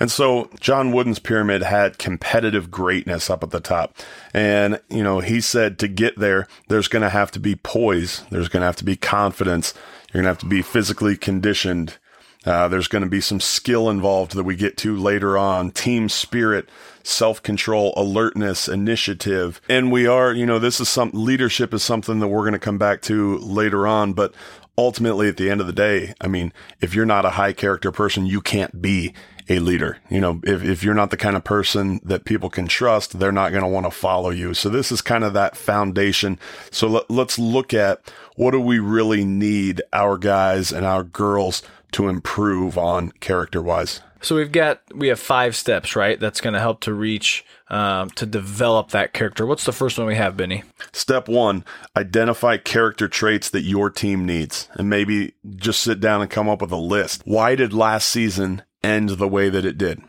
And 0.02 0.10
so 0.10 0.50
John 0.58 0.90
Wooden's 0.90 1.20
pyramid 1.20 1.62
had 1.62 1.96
competitive 1.96 2.72
greatness 2.72 3.30
up 3.30 3.44
at 3.44 3.50
the 3.50 3.60
top. 3.60 3.96
And, 4.34 4.80
you 4.90 5.00
know, 5.00 5.20
he 5.20 5.40
said 5.40 5.78
to 5.78 5.86
get 5.86 6.18
there, 6.18 6.48
there's 6.66 6.88
going 6.88 7.04
to 7.04 7.08
have 7.08 7.30
to 7.30 7.38
be 7.38 7.54
poise. 7.54 8.24
There's 8.28 8.48
going 8.48 8.62
to 8.62 8.66
have 8.66 8.74
to 8.78 8.84
be 8.84 8.96
confidence. 8.96 9.74
You're 10.12 10.24
going 10.24 10.24
to 10.24 10.30
have 10.30 10.38
to 10.38 10.46
be 10.46 10.60
physically 10.60 11.16
conditioned. 11.16 11.98
Uh, 12.44 12.66
there's 12.66 12.88
going 12.88 13.04
to 13.04 13.08
be 13.08 13.20
some 13.20 13.38
skill 13.38 13.88
involved 13.88 14.34
that 14.34 14.42
we 14.42 14.56
get 14.56 14.76
to 14.78 14.96
later 14.96 15.38
on, 15.38 15.70
team 15.70 16.08
spirit, 16.08 16.68
self 17.04 17.40
control, 17.40 17.94
alertness, 17.96 18.66
initiative. 18.66 19.60
And 19.68 19.92
we 19.92 20.08
are, 20.08 20.32
you 20.32 20.46
know, 20.46 20.58
this 20.58 20.80
is 20.80 20.88
some 20.88 21.12
leadership 21.14 21.72
is 21.72 21.84
something 21.84 22.18
that 22.18 22.26
we're 22.26 22.40
going 22.40 22.54
to 22.54 22.58
come 22.58 22.76
back 22.76 23.02
to 23.02 23.38
later 23.38 23.86
on. 23.86 24.14
But 24.14 24.34
ultimately, 24.76 25.28
at 25.28 25.36
the 25.36 25.48
end 25.48 25.60
of 25.60 25.68
the 25.68 25.72
day, 25.72 26.14
I 26.20 26.26
mean, 26.26 26.52
if 26.80 26.92
you're 26.92 27.06
not 27.06 27.24
a 27.24 27.30
high 27.30 27.52
character 27.52 27.92
person, 27.92 28.26
you 28.26 28.40
can't 28.40 28.82
be 28.82 29.14
a 29.48 29.58
leader. 29.58 29.98
You 30.10 30.20
know, 30.20 30.40
if, 30.44 30.62
if 30.62 30.82
you're 30.82 30.94
not 30.94 31.10
the 31.10 31.16
kind 31.16 31.36
of 31.36 31.44
person 31.44 32.00
that 32.04 32.24
people 32.24 32.50
can 32.50 32.66
trust, 32.66 33.18
they're 33.18 33.32
not 33.32 33.50
going 33.50 33.62
to 33.62 33.68
want 33.68 33.86
to 33.86 33.90
follow 33.90 34.30
you. 34.30 34.54
So 34.54 34.68
this 34.68 34.92
is 34.92 35.02
kind 35.02 35.24
of 35.24 35.32
that 35.34 35.56
foundation. 35.56 36.38
So 36.70 36.88
let, 36.88 37.10
let's 37.10 37.38
look 37.38 37.74
at 37.74 38.12
what 38.36 38.52
do 38.52 38.60
we 38.60 38.78
really 38.78 39.24
need 39.24 39.82
our 39.92 40.18
guys 40.18 40.72
and 40.72 40.86
our 40.86 41.02
girls 41.02 41.62
to 41.92 42.08
improve 42.08 42.78
on 42.78 43.12
character 43.20 43.62
wise. 43.62 44.00
So 44.22 44.36
we've 44.36 44.52
got 44.52 44.80
we 44.94 45.08
have 45.08 45.18
five 45.18 45.56
steps, 45.56 45.96
right? 45.96 46.18
That's 46.18 46.40
going 46.40 46.54
to 46.54 46.60
help 46.60 46.80
to 46.82 46.94
reach 46.94 47.44
um, 47.68 48.08
to 48.10 48.24
develop 48.24 48.90
that 48.90 49.12
character. 49.12 49.44
What's 49.44 49.64
the 49.64 49.72
first 49.72 49.98
one 49.98 50.06
we 50.06 50.14
have, 50.14 50.36
Benny? 50.36 50.62
Step 50.92 51.28
one: 51.28 51.64
identify 51.96 52.56
character 52.56 53.08
traits 53.08 53.50
that 53.50 53.62
your 53.62 53.90
team 53.90 54.24
needs, 54.24 54.68
and 54.74 54.88
maybe 54.88 55.34
just 55.56 55.80
sit 55.80 55.98
down 55.98 56.22
and 56.22 56.30
come 56.30 56.48
up 56.48 56.62
with 56.62 56.70
a 56.70 56.76
list. 56.76 57.22
Why 57.24 57.56
did 57.56 57.72
last 57.72 58.08
season 58.08 58.62
end 58.82 59.10
the 59.10 59.28
way 59.28 59.48
that 59.48 59.64
it 59.64 59.78
did? 59.78 60.02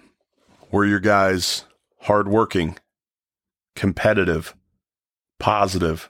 Were 0.72 0.86
your 0.86 1.00
guys 1.00 1.66
hardworking, 2.02 2.78
competitive, 3.76 4.56
positive, 5.40 6.10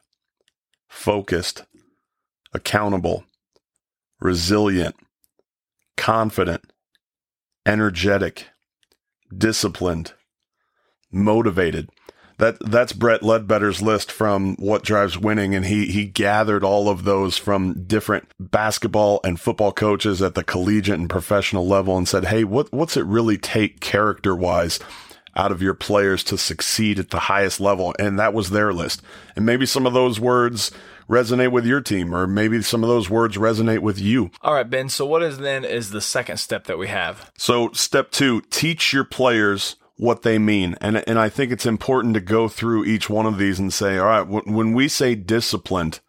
focused, 0.87 1.63
accountable, 2.53 3.25
resilient, 4.19 4.95
confident, 5.97 6.71
energetic, 7.65 8.47
disciplined, 9.35 10.13
motivated? 11.11 11.89
That 12.37 12.57
that's 12.59 12.93
Brett 12.93 13.21
Ledbetter's 13.21 13.81
list 13.81 14.11
from 14.11 14.55
What 14.55 14.83
Drives 14.83 15.17
Winning, 15.17 15.55
and 15.55 15.65
he 15.65 15.87
he 15.87 16.05
gathered 16.05 16.63
all 16.63 16.89
of 16.89 17.03
those 17.03 17.37
from 17.37 17.83
different 17.83 18.27
basketball 18.39 19.19
and 19.23 19.39
football 19.39 19.71
coaches 19.71 20.21
at 20.21 20.35
the 20.35 20.43
collegiate 20.43 20.99
and 20.99 21.09
professional 21.09 21.67
level, 21.67 21.97
and 21.97 22.07
said, 22.07 22.25
"Hey, 22.25 22.43
what 22.43 22.71
what's 22.73 22.97
it 22.97 23.05
really 23.05 23.37
take 23.37 23.79
character 23.79 24.35
wise?" 24.35 24.79
out 25.35 25.51
of 25.51 25.61
your 25.61 25.73
players 25.73 26.23
to 26.23 26.37
succeed 26.37 26.99
at 26.99 27.09
the 27.09 27.21
highest 27.21 27.59
level. 27.59 27.95
And 27.97 28.19
that 28.19 28.33
was 28.33 28.51
their 28.51 28.73
list. 28.73 29.01
And 29.35 29.45
maybe 29.45 29.65
some 29.65 29.85
of 29.85 29.93
those 29.93 30.19
words 30.19 30.71
resonate 31.09 31.51
with 31.51 31.65
your 31.65 31.81
team, 31.81 32.13
or 32.13 32.27
maybe 32.27 32.61
some 32.61 32.83
of 32.83 32.89
those 32.89 33.09
words 33.09 33.37
resonate 33.37 33.79
with 33.79 33.99
you. 33.99 34.31
All 34.41 34.53
right, 34.53 34.69
Ben. 34.69 34.89
So, 34.89 35.05
what 35.05 35.23
is 35.23 35.39
then 35.39 35.65
is 35.65 35.89
the 35.89 36.01
second 36.01 36.37
step 36.37 36.65
that 36.65 36.77
we 36.77 36.87
have? 36.87 37.31
So, 37.37 37.71
step 37.73 38.11
two 38.11 38.41
teach 38.49 38.93
your 38.93 39.03
players 39.03 39.75
what 39.97 40.23
they 40.23 40.37
mean. 40.39 40.75
And, 40.81 41.03
and 41.07 41.19
I 41.19 41.29
think 41.29 41.51
it's 41.51 41.65
important 41.65 42.13
to 42.15 42.21
go 42.21 42.47
through 42.47 42.85
each 42.85 43.09
one 43.09 43.25
of 43.25 43.37
these 43.37 43.59
and 43.59 43.71
say, 43.71 43.97
all 43.97 44.07
right, 44.07 44.45
when 44.47 44.73
we 44.73 44.87
say 44.87 45.15
disciplined, 45.15 45.99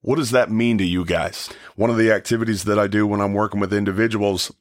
what 0.00 0.16
does 0.16 0.30
that 0.30 0.50
mean 0.50 0.78
to 0.78 0.84
you 0.84 1.04
guys? 1.04 1.50
One 1.74 1.90
of 1.90 1.96
the 1.96 2.12
activities 2.12 2.64
that 2.64 2.78
I 2.78 2.86
do 2.86 3.06
when 3.06 3.20
I'm 3.20 3.34
working 3.34 3.60
with 3.60 3.74
individuals 3.74 4.52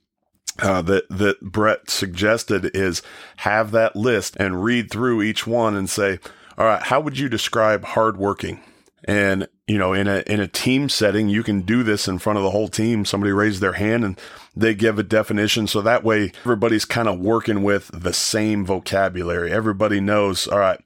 uh, 0.61 0.81
that 0.83 1.07
that 1.09 1.41
Brett 1.41 1.89
suggested 1.89 2.71
is 2.73 3.01
have 3.37 3.71
that 3.71 3.95
list 3.95 4.35
and 4.37 4.63
read 4.63 4.89
through 4.89 5.21
each 5.21 5.45
one 5.45 5.75
and 5.75 5.89
say, 5.89 6.19
all 6.57 6.65
right, 6.65 6.81
how 6.81 7.01
would 7.01 7.17
you 7.17 7.27
describe 7.27 7.83
hardworking? 7.83 8.61
And 9.03 9.47
you 9.67 9.79
know, 9.79 9.93
in 9.93 10.07
a 10.07 10.19
in 10.27 10.39
a 10.39 10.47
team 10.47 10.89
setting, 10.89 11.27
you 11.27 11.41
can 11.41 11.61
do 11.61 11.81
this 11.81 12.07
in 12.07 12.19
front 12.19 12.37
of 12.37 12.43
the 12.43 12.51
whole 12.51 12.67
team. 12.67 13.03
Somebody 13.03 13.31
raised 13.31 13.61
their 13.61 13.73
hand 13.73 14.05
and 14.05 14.19
they 14.55 14.75
give 14.75 14.99
a 14.99 15.03
definition, 15.03 15.65
so 15.65 15.81
that 15.81 16.03
way 16.03 16.31
everybody's 16.41 16.85
kind 16.85 17.07
of 17.07 17.19
working 17.19 17.63
with 17.63 17.89
the 17.91 18.13
same 18.13 18.63
vocabulary. 18.63 19.51
Everybody 19.51 19.99
knows. 19.99 20.47
All 20.47 20.59
right, 20.59 20.79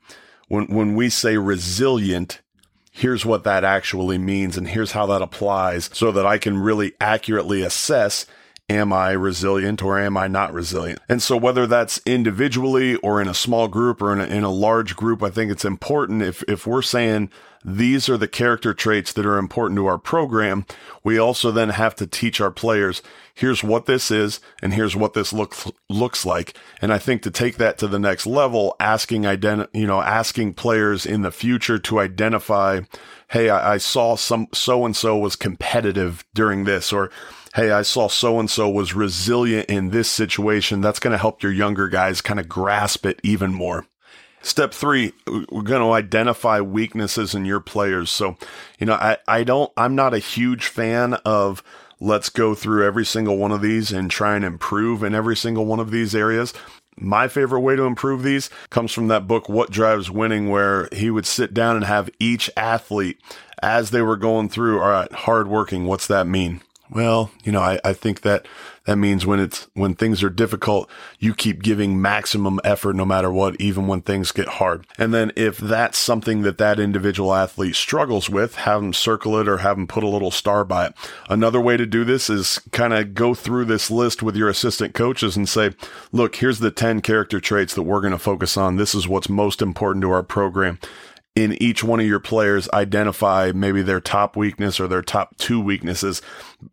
when 0.48 0.68
when 0.68 0.96
we 0.96 1.10
say 1.10 1.38
resilient, 1.38 2.40
here's 2.90 3.26
what 3.26 3.44
that 3.44 3.66
actually 3.66 4.18
means, 4.18 4.58
and 4.58 4.70
here's 4.70 4.94
how 4.94 5.06
that 5.08 5.22
applies, 5.22 5.90
so 5.92 6.12
that 6.14 6.26
I 6.26 6.38
can 6.38 6.58
really 6.58 6.94
accurately 7.02 7.62
assess 7.62 8.26
am 8.70 8.94
I 8.94 9.12
resilient 9.12 9.82
or 9.82 10.00
am 10.00 10.16
I 10.16 10.28
not 10.28 10.54
resilient? 10.54 11.00
And 11.10 11.22
so 11.22 11.36
whether 11.36 11.66
that's 11.66 12.00
individually 12.06 12.96
or 12.98 13.22
in 13.22 13.28
a 13.28 13.34
small 13.34 13.68
group 13.68 14.02
or 14.02 14.14
in 14.14 14.22
a, 14.22 14.26
in 14.26 14.44
a 14.44 14.52
large 14.52 14.96
group, 14.96 15.24
I 15.24 15.30
think 15.30 15.52
it's 15.52 15.66
important 15.66 16.22
if, 16.22 16.44
if 16.48 16.68
we're 16.68 16.82
saying 16.82 17.32
these 17.66 18.08
are 18.08 18.18
the 18.18 18.28
character 18.28 18.74
traits 18.74 19.12
that 19.14 19.26
are 19.26 19.38
important 19.38 19.78
to 19.78 19.88
our 19.88 19.98
program, 19.98 20.66
we 21.04 21.18
also 21.18 21.52
then 21.52 21.70
have 21.70 21.94
to 21.96 22.08
teach 22.08 22.40
our 22.40 22.52
players, 22.52 23.02
here's 23.34 23.64
what 23.64 23.86
this 23.86 24.12
is 24.12 24.40
and 24.62 24.74
here's 24.74 24.96
what 24.96 25.14
this 25.14 25.34
looks, 25.34 25.70
looks 25.90 26.26
like. 26.26 26.56
And 26.82 26.94
I 26.94 27.00
think 27.00 27.22
to 27.24 27.32
take 27.32 27.58
that 27.58 27.78
to 27.80 27.88
the 27.88 28.00
next 28.00 28.26
level, 28.26 28.76
asking 28.80 29.24
identi- 29.24 29.68
you 29.74 29.88
know, 29.88 30.02
asking 30.02 30.54
players 30.54 31.06
in 31.06 31.22
the 31.22 31.32
future 31.32 31.80
to 31.80 32.00
identify, 32.00 32.82
Hey, 33.30 33.50
I, 33.50 33.74
I 33.74 33.78
saw 33.78 34.16
some 34.16 34.48
so 34.54 34.86
and 34.86 34.96
so 34.96 35.18
was 35.18 35.36
competitive 35.36 36.26
during 36.34 36.64
this 36.64 36.94
or 36.94 37.12
hey, 37.56 37.72
I 37.72 37.82
saw 37.82 38.08
so 38.08 38.40
and 38.40 38.50
so 38.50 38.70
was 38.70 38.94
resilient 38.94 39.70
in 39.70 39.90
this 39.90 40.10
situation. 40.10 40.82
That's 40.82 41.00
going 41.00 41.12
to 41.12 41.18
help 41.18 41.42
your 41.44 41.52
younger 41.52 41.88
guys 41.88 42.22
kind 42.22 42.40
of 42.40 42.50
grasp 42.50 43.06
it 43.06 43.20
even 43.24 43.54
more. 43.54 43.86
Step 44.42 44.74
three, 44.74 45.12
we're 45.28 45.64
going 45.64 45.82
to 45.82 45.92
identify 45.92 46.62
weaknesses 46.62 47.36
in 47.36 47.44
your 47.44 47.60
players. 47.60 48.10
So, 48.10 48.38
you 48.80 48.86
know, 48.86 48.94
I, 48.94 49.18
I 49.28 49.44
don't, 49.44 49.72
I'm 49.76 49.96
not 49.96 50.14
a 50.14 50.20
huge 50.20 50.68
fan 50.68 51.16
of 51.26 51.62
let's 52.00 52.30
go 52.30 52.56
through 52.56 52.86
every 52.86 53.06
single 53.06 53.38
one 53.38 53.52
of 53.52 53.62
these 53.62 53.92
and 53.92 54.10
try 54.10 54.36
and 54.36 54.46
improve 54.46 55.04
in 55.04 55.14
every 55.14 55.36
single 55.36 55.66
one 55.66 55.82
of 55.82 55.92
these 55.92 56.16
areas. 56.16 56.54
My 56.96 57.28
favorite 57.28 57.62
way 57.62 57.76
to 57.76 57.84
improve 57.84 58.24
these 58.24 58.50
comes 58.70 58.94
from 58.94 59.08
that 59.08 59.28
book, 59.28 59.50
What 59.50 59.72
Drives 59.72 60.10
Winning, 60.10 60.50
where 60.50 60.88
he 60.94 61.10
would 61.10 61.26
sit 61.26 61.54
down 61.54 61.76
and 61.76 61.86
have 61.86 62.10
each 62.20 62.50
athlete 62.56 63.20
as 63.62 63.92
they 63.92 64.02
were 64.02 64.18
going 64.18 64.48
through, 64.50 64.82
all 64.82 64.90
right, 64.90 65.12
hardworking, 65.12 65.86
what's 65.86 66.08
that 66.08 66.28
mean? 66.28 66.62
Well, 66.92 67.32
you 67.44 67.52
know, 67.52 67.62
I, 67.62 67.80
I 67.84 67.94
think 67.94 68.22
that 68.22 68.48
that 68.86 68.98
means 68.98 69.24
when 69.24 69.40
it's, 69.40 69.68
when 69.76 69.94
things 69.94 70.24
are 70.24 70.32
difficult, 70.32 70.90
you 71.20 71.36
keep 71.36 71.62
giving 71.62 72.02
maximum 72.02 72.60
effort 72.64 72.96
no 72.96 73.06
matter 73.06 73.32
what, 73.32 73.62
even 73.62 73.86
when 73.86 74.02
things 74.02 74.32
get 74.32 74.48
hard. 74.48 74.88
And 74.98 75.14
then 75.14 75.32
if 75.36 75.60
that's 75.60 76.00
something 76.00 76.42
that 76.42 76.58
that 76.58 76.80
individual 76.80 77.36
athlete 77.36 77.76
struggles 77.76 78.32
with, 78.32 78.56
have 78.56 78.82
them 78.82 78.94
circle 78.94 79.38
it 79.40 79.48
or 79.48 79.60
have 79.60 79.78
them 79.78 79.86
put 79.86 80.04
a 80.04 80.08
little 80.08 80.32
star 80.32 80.66
by 80.66 80.88
it. 80.88 80.94
Another 81.30 81.62
way 81.62 81.78
to 81.78 81.86
do 81.86 82.04
this 82.04 82.32
is 82.32 82.60
kind 82.72 82.94
of 82.94 83.14
go 83.14 83.36
through 83.36 83.66
this 83.66 83.92
list 83.92 84.24
with 84.24 84.36
your 84.36 84.50
assistant 84.50 84.96
coaches 84.96 85.38
and 85.38 85.48
say, 85.48 85.76
look, 86.12 86.38
here's 86.38 86.58
the 86.58 86.72
10 86.72 87.02
character 87.02 87.40
traits 87.40 87.76
that 87.76 87.84
we're 87.84 88.02
going 88.02 88.14
to 88.14 88.18
focus 88.18 88.58
on. 88.58 88.78
This 88.78 88.96
is 88.96 89.08
what's 89.08 89.30
most 89.30 89.62
important 89.62 90.02
to 90.02 90.12
our 90.12 90.24
program 90.24 90.80
in 91.40 91.54
each 91.62 91.84
one 91.84 92.00
of 92.00 92.06
your 92.06 92.20
players 92.20 92.68
identify 92.74 93.52
maybe 93.54 93.82
their 93.82 94.02
top 94.02 94.36
weakness 94.36 94.80
or 94.80 94.88
their 94.88 95.02
top 95.02 95.38
two 95.38 95.62
weaknesses 95.62 96.22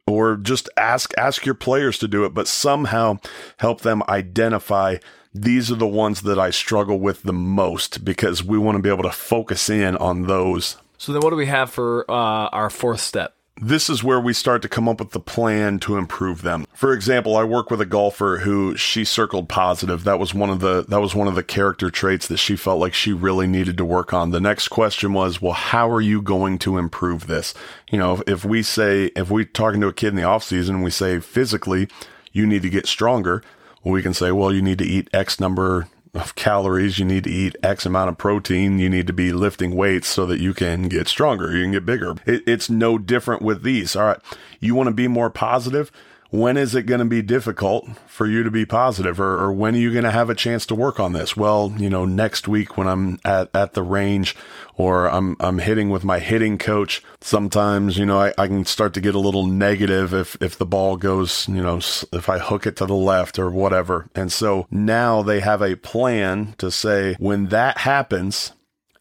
or 0.06 0.36
just 0.36 0.68
ask 0.76 1.12
ask 1.16 1.46
your 1.46 1.54
players 1.54 1.98
to 1.98 2.08
do 2.08 2.24
it 2.24 2.34
but 2.34 2.48
somehow 2.48 3.16
help 3.58 3.82
them 3.82 4.02
identify 4.08 4.96
these 5.42 5.70
are 5.70 5.76
the 5.76 5.86
ones 5.86 6.22
that 6.22 6.38
I 6.38 6.50
struggle 6.50 6.98
with 6.98 7.22
the 7.22 7.32
most 7.32 8.04
because 8.04 8.42
we 8.42 8.58
want 8.58 8.76
to 8.76 8.82
be 8.82 8.88
able 8.88 9.02
to 9.02 9.10
focus 9.10 9.68
in 9.68 9.96
on 9.96 10.22
those. 10.22 10.76
So 10.98 11.12
then 11.12 11.20
what 11.20 11.30
do 11.30 11.36
we 11.36 11.46
have 11.46 11.70
for 11.70 12.10
uh, 12.10 12.48
our 12.48 12.70
fourth 12.70 13.00
step? 13.00 13.35
This 13.60 13.88
is 13.88 14.04
where 14.04 14.20
we 14.20 14.32
start 14.32 14.62
to 14.62 14.68
come 14.68 14.88
up 14.88 15.00
with 15.00 15.12
the 15.12 15.20
plan 15.20 15.78
to 15.80 15.96
improve 15.96 16.42
them. 16.42 16.66
For 16.74 16.92
example, 16.92 17.36
I 17.36 17.44
work 17.44 17.70
with 17.70 17.80
a 17.80 17.86
golfer 17.86 18.38
who 18.38 18.76
she 18.76 19.04
circled 19.04 19.48
positive. 19.48 20.04
That 20.04 20.18
was 20.18 20.34
one 20.34 20.50
of 20.50 20.60
the 20.60 20.84
that 20.88 21.00
was 21.00 21.14
one 21.14 21.26
of 21.26 21.34
the 21.34 21.42
character 21.42 21.90
traits 21.90 22.28
that 22.28 22.36
she 22.36 22.56
felt 22.56 22.80
like 22.80 22.94
she 22.94 23.12
really 23.12 23.46
needed 23.46 23.78
to 23.78 23.84
work 23.84 24.12
on. 24.12 24.30
The 24.30 24.40
next 24.40 24.68
question 24.68 25.14
was, 25.14 25.40
well, 25.40 25.52
how 25.52 25.90
are 25.90 26.00
you 26.00 26.20
going 26.20 26.58
to 26.60 26.76
improve 26.76 27.26
this? 27.26 27.54
You 27.90 27.98
know, 27.98 28.22
if, 28.26 28.44
we 28.44 28.62
say 28.62 29.06
if 29.16 29.30
we 29.30 29.44
talking 29.44 29.80
to 29.80 29.88
a 29.88 29.92
kid 29.92 30.08
in 30.08 30.16
the 30.16 30.22
off 30.22 30.44
season 30.44 30.82
we 30.82 30.90
say 30.90 31.20
physically, 31.20 31.88
you 32.32 32.46
need 32.46 32.62
to 32.62 32.70
get 32.70 32.86
stronger, 32.86 33.42
well, 33.82 33.94
we 33.94 34.02
can 34.02 34.14
say, 34.14 34.32
well, 34.32 34.52
you 34.52 34.60
need 34.60 34.78
to 34.78 34.84
eat 34.84 35.08
X 35.12 35.40
number 35.40 35.88
of 36.16 36.34
calories. 36.34 36.98
You 36.98 37.04
need 37.04 37.24
to 37.24 37.30
eat 37.30 37.56
X 37.62 37.86
amount 37.86 38.10
of 38.10 38.18
protein. 38.18 38.78
You 38.78 38.88
need 38.88 39.06
to 39.06 39.12
be 39.12 39.32
lifting 39.32 39.74
weights 39.74 40.08
so 40.08 40.26
that 40.26 40.40
you 40.40 40.54
can 40.54 40.88
get 40.88 41.08
stronger. 41.08 41.54
You 41.56 41.64
can 41.64 41.72
get 41.72 41.86
bigger. 41.86 42.14
It, 42.26 42.42
it's 42.46 42.70
no 42.70 42.98
different 42.98 43.42
with 43.42 43.62
these. 43.62 43.94
All 43.96 44.06
right. 44.06 44.20
You 44.60 44.74
want 44.74 44.88
to 44.88 44.94
be 44.94 45.08
more 45.08 45.30
positive? 45.30 45.90
When 46.30 46.56
is 46.56 46.74
it 46.74 46.84
going 46.84 47.00
to 47.00 47.04
be 47.04 47.22
difficult 47.22 47.88
for 48.06 48.26
you 48.26 48.42
to 48.42 48.50
be 48.50 48.66
positive 48.66 49.20
or, 49.20 49.38
or 49.38 49.52
when 49.52 49.74
are 49.74 49.78
you 49.78 49.92
going 49.92 50.04
to 50.04 50.10
have 50.10 50.30
a 50.30 50.34
chance 50.34 50.66
to 50.66 50.74
work 50.74 50.98
on 50.98 51.12
this? 51.12 51.36
Well, 51.36 51.72
you 51.76 51.90
know, 51.90 52.04
next 52.04 52.48
week 52.48 52.76
when 52.76 52.88
I'm 52.88 53.18
at, 53.24 53.50
at 53.54 53.74
the 53.74 53.82
range 53.82 54.36
or 54.74 55.10
I'm, 55.10 55.36
I'm 55.40 55.58
hitting 55.58 55.90
with 55.90 56.04
my 56.04 56.18
hitting 56.18 56.58
coach, 56.58 57.02
sometimes, 57.20 57.96
you 57.96 58.06
know, 58.06 58.20
I, 58.20 58.34
I 58.36 58.46
can 58.46 58.64
start 58.64 58.94
to 58.94 59.00
get 59.00 59.14
a 59.14 59.20
little 59.20 59.46
negative 59.46 60.12
if, 60.12 60.36
if 60.40 60.58
the 60.58 60.66
ball 60.66 60.96
goes, 60.96 61.48
you 61.48 61.62
know, 61.62 61.78
if 61.78 62.28
I 62.28 62.38
hook 62.38 62.66
it 62.66 62.76
to 62.76 62.86
the 62.86 62.94
left 62.94 63.38
or 63.38 63.50
whatever. 63.50 64.08
And 64.14 64.30
so 64.30 64.66
now 64.70 65.22
they 65.22 65.40
have 65.40 65.62
a 65.62 65.76
plan 65.76 66.54
to 66.58 66.70
say 66.70 67.14
when 67.18 67.46
that 67.46 67.78
happens, 67.78 68.52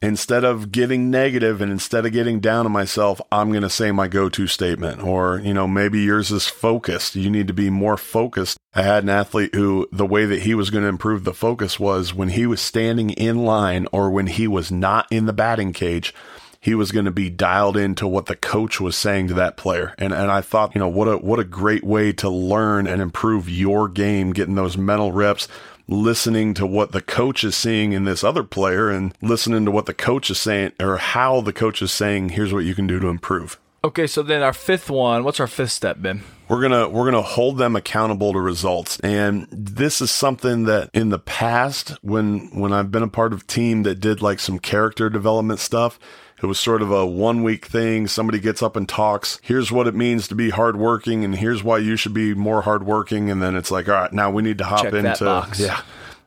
instead 0.05 0.43
of 0.43 0.71
getting 0.71 1.09
negative 1.09 1.61
and 1.61 1.71
instead 1.71 2.05
of 2.05 2.11
getting 2.11 2.39
down 2.39 2.65
on 2.65 2.71
myself, 2.71 3.19
I'm 3.31 3.49
going 3.49 3.63
to 3.63 3.69
say 3.69 3.91
my 3.91 4.07
go 4.07 4.29
to 4.29 4.47
statement. 4.47 5.01
Or, 5.01 5.39
you 5.39 5.53
know, 5.53 5.67
maybe 5.67 6.01
yours 6.01 6.31
is 6.31 6.47
focused. 6.47 7.15
You 7.15 7.29
need 7.29 7.47
to 7.47 7.53
be 7.53 7.69
more 7.69 7.97
focused. 7.97 8.57
I 8.73 8.83
had 8.83 9.03
an 9.03 9.09
athlete 9.09 9.55
who 9.55 9.87
the 9.91 10.05
way 10.05 10.25
that 10.25 10.43
he 10.43 10.53
was 10.53 10.69
going 10.69 10.83
to 10.83 10.89
improve 10.89 11.23
the 11.23 11.33
focus 11.33 11.79
was 11.79 12.13
when 12.13 12.29
he 12.29 12.45
was 12.45 12.61
standing 12.61 13.09
in 13.11 13.43
line 13.43 13.87
or 13.91 14.11
when 14.11 14.27
he 14.27 14.47
was 14.47 14.71
not 14.71 15.07
in 15.11 15.25
the 15.25 15.33
batting 15.33 15.73
cage. 15.73 16.13
He 16.59 16.73
was 16.73 16.91
going 16.91 17.05
to 17.05 17.11
be 17.11 17.29
dialed 17.29 17.77
into 17.77 18.07
what 18.07 18.25
the 18.25 18.35
coach 18.35 18.81
was 18.81 18.95
saying 18.95 19.27
to 19.27 19.35
that 19.35 19.55
player. 19.55 19.93
And 19.99 20.11
and 20.11 20.31
I 20.31 20.41
thought, 20.41 20.73
you 20.73 20.79
know, 20.79 20.87
what 20.87 21.07
a 21.07 21.17
what 21.17 21.39
a 21.39 21.43
great 21.43 21.83
way 21.83 22.11
to 22.13 22.27
learn 22.27 22.87
and 22.87 23.03
improve 23.03 23.47
your 23.47 23.87
game, 23.87 24.33
getting 24.33 24.55
those 24.55 24.75
mental 24.75 25.11
reps, 25.11 25.47
listening 25.87 26.53
to 26.55 26.65
what 26.65 26.91
the 26.91 27.01
coach 27.01 27.43
is 27.43 27.55
seeing 27.55 27.93
in 27.93 28.05
this 28.05 28.23
other 28.23 28.43
player 28.43 28.89
and 28.89 29.13
listening 29.21 29.65
to 29.65 29.71
what 29.71 29.85
the 29.85 29.93
coach 29.93 30.29
is 30.29 30.39
saying 30.39 30.71
or 30.79 30.97
how 30.97 31.41
the 31.41 31.53
coach 31.53 31.81
is 31.81 31.91
saying, 31.91 32.29
here's 32.29 32.53
what 32.53 32.65
you 32.65 32.75
can 32.75 32.87
do 32.87 32.99
to 32.99 33.07
improve. 33.07 33.59
Okay, 33.83 34.07
so 34.07 34.23
then 34.23 34.41
our 34.41 34.51
fifth 34.51 34.89
one, 34.89 35.23
what's 35.23 35.39
our 35.39 35.45
fifth 35.45 35.71
step, 35.71 35.97
Ben? 35.99 36.23
We're 36.47 36.59
gonna 36.59 36.89
we're 36.89 37.05
gonna 37.05 37.21
hold 37.21 37.59
them 37.59 37.75
accountable 37.75 38.33
to 38.33 38.39
results, 38.39 38.99
and 39.01 39.47
this 39.51 40.01
is 40.01 40.09
something 40.09 40.63
that 40.63 40.89
in 40.91 41.09
the 41.09 41.19
past, 41.19 41.89
when 42.01 42.49
when 42.59 42.73
I've 42.73 42.89
been 42.89 43.03
a 43.03 43.07
part 43.07 43.31
of 43.31 43.45
team 43.45 43.83
that 43.83 43.99
did 43.99 44.23
like 44.23 44.39
some 44.39 44.57
character 44.57 45.07
development 45.07 45.59
stuff, 45.59 45.99
it 46.45 46.47
was 46.47 46.59
sort 46.59 46.83
of 46.83 46.91
a 46.91 47.03
one 47.07 47.41
week 47.41 47.65
thing. 47.65 48.05
Somebody 48.05 48.39
gets 48.39 48.61
up 48.61 48.75
and 48.75 48.87
talks. 48.87 49.39
Here's 49.41 49.71
what 49.71 49.87
it 49.87 49.95
means 49.95 50.27
to 50.27 50.35
be 50.35 50.51
hardworking, 50.51 51.25
and 51.25 51.35
here's 51.35 51.63
why 51.63 51.79
you 51.79 51.95
should 51.95 52.13
be 52.13 52.35
more 52.35 52.61
hardworking. 52.61 53.31
And 53.31 53.41
then 53.41 53.55
it's 53.55 53.71
like, 53.71 53.89
all 53.89 53.95
right, 53.95 54.13
now 54.13 54.29
we 54.29 54.43
need 54.43 54.59
to 54.59 54.63
hop 54.63 54.83
Check 54.83 54.93
into 54.93 55.47
yeah. 55.57 55.81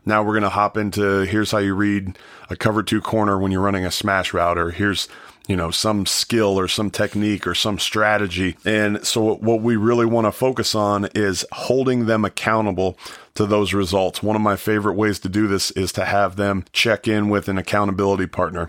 Now 0.04 0.24
we're 0.24 0.34
gonna 0.34 0.48
hop 0.48 0.76
into 0.76 1.20
here's 1.20 1.52
how 1.52 1.58
you 1.58 1.72
read 1.72 2.18
a 2.50 2.56
cover 2.56 2.82
two 2.82 3.00
corner 3.00 3.38
when 3.38 3.52
you're 3.52 3.62
running 3.62 3.84
a 3.84 3.92
smash 3.92 4.34
route, 4.34 4.58
or 4.58 4.72
here's 4.72 5.06
you 5.46 5.54
know 5.54 5.70
some 5.70 6.04
skill 6.04 6.58
or 6.58 6.66
some 6.66 6.90
technique 6.90 7.46
or 7.46 7.54
some 7.54 7.78
strategy. 7.78 8.56
And 8.64 9.06
so 9.06 9.36
what 9.36 9.62
we 9.62 9.76
really 9.76 10.06
want 10.06 10.26
to 10.26 10.32
focus 10.32 10.74
on 10.74 11.08
is 11.14 11.46
holding 11.52 12.06
them 12.06 12.24
accountable 12.24 12.98
to 13.34 13.46
those 13.46 13.72
results. 13.72 14.20
One 14.20 14.34
of 14.34 14.42
my 14.42 14.56
favorite 14.56 14.94
ways 14.94 15.20
to 15.20 15.28
do 15.28 15.46
this 15.46 15.70
is 15.70 15.92
to 15.92 16.04
have 16.04 16.34
them 16.34 16.64
check 16.72 17.06
in 17.06 17.28
with 17.28 17.46
an 17.46 17.56
accountability 17.56 18.26
partner. 18.26 18.68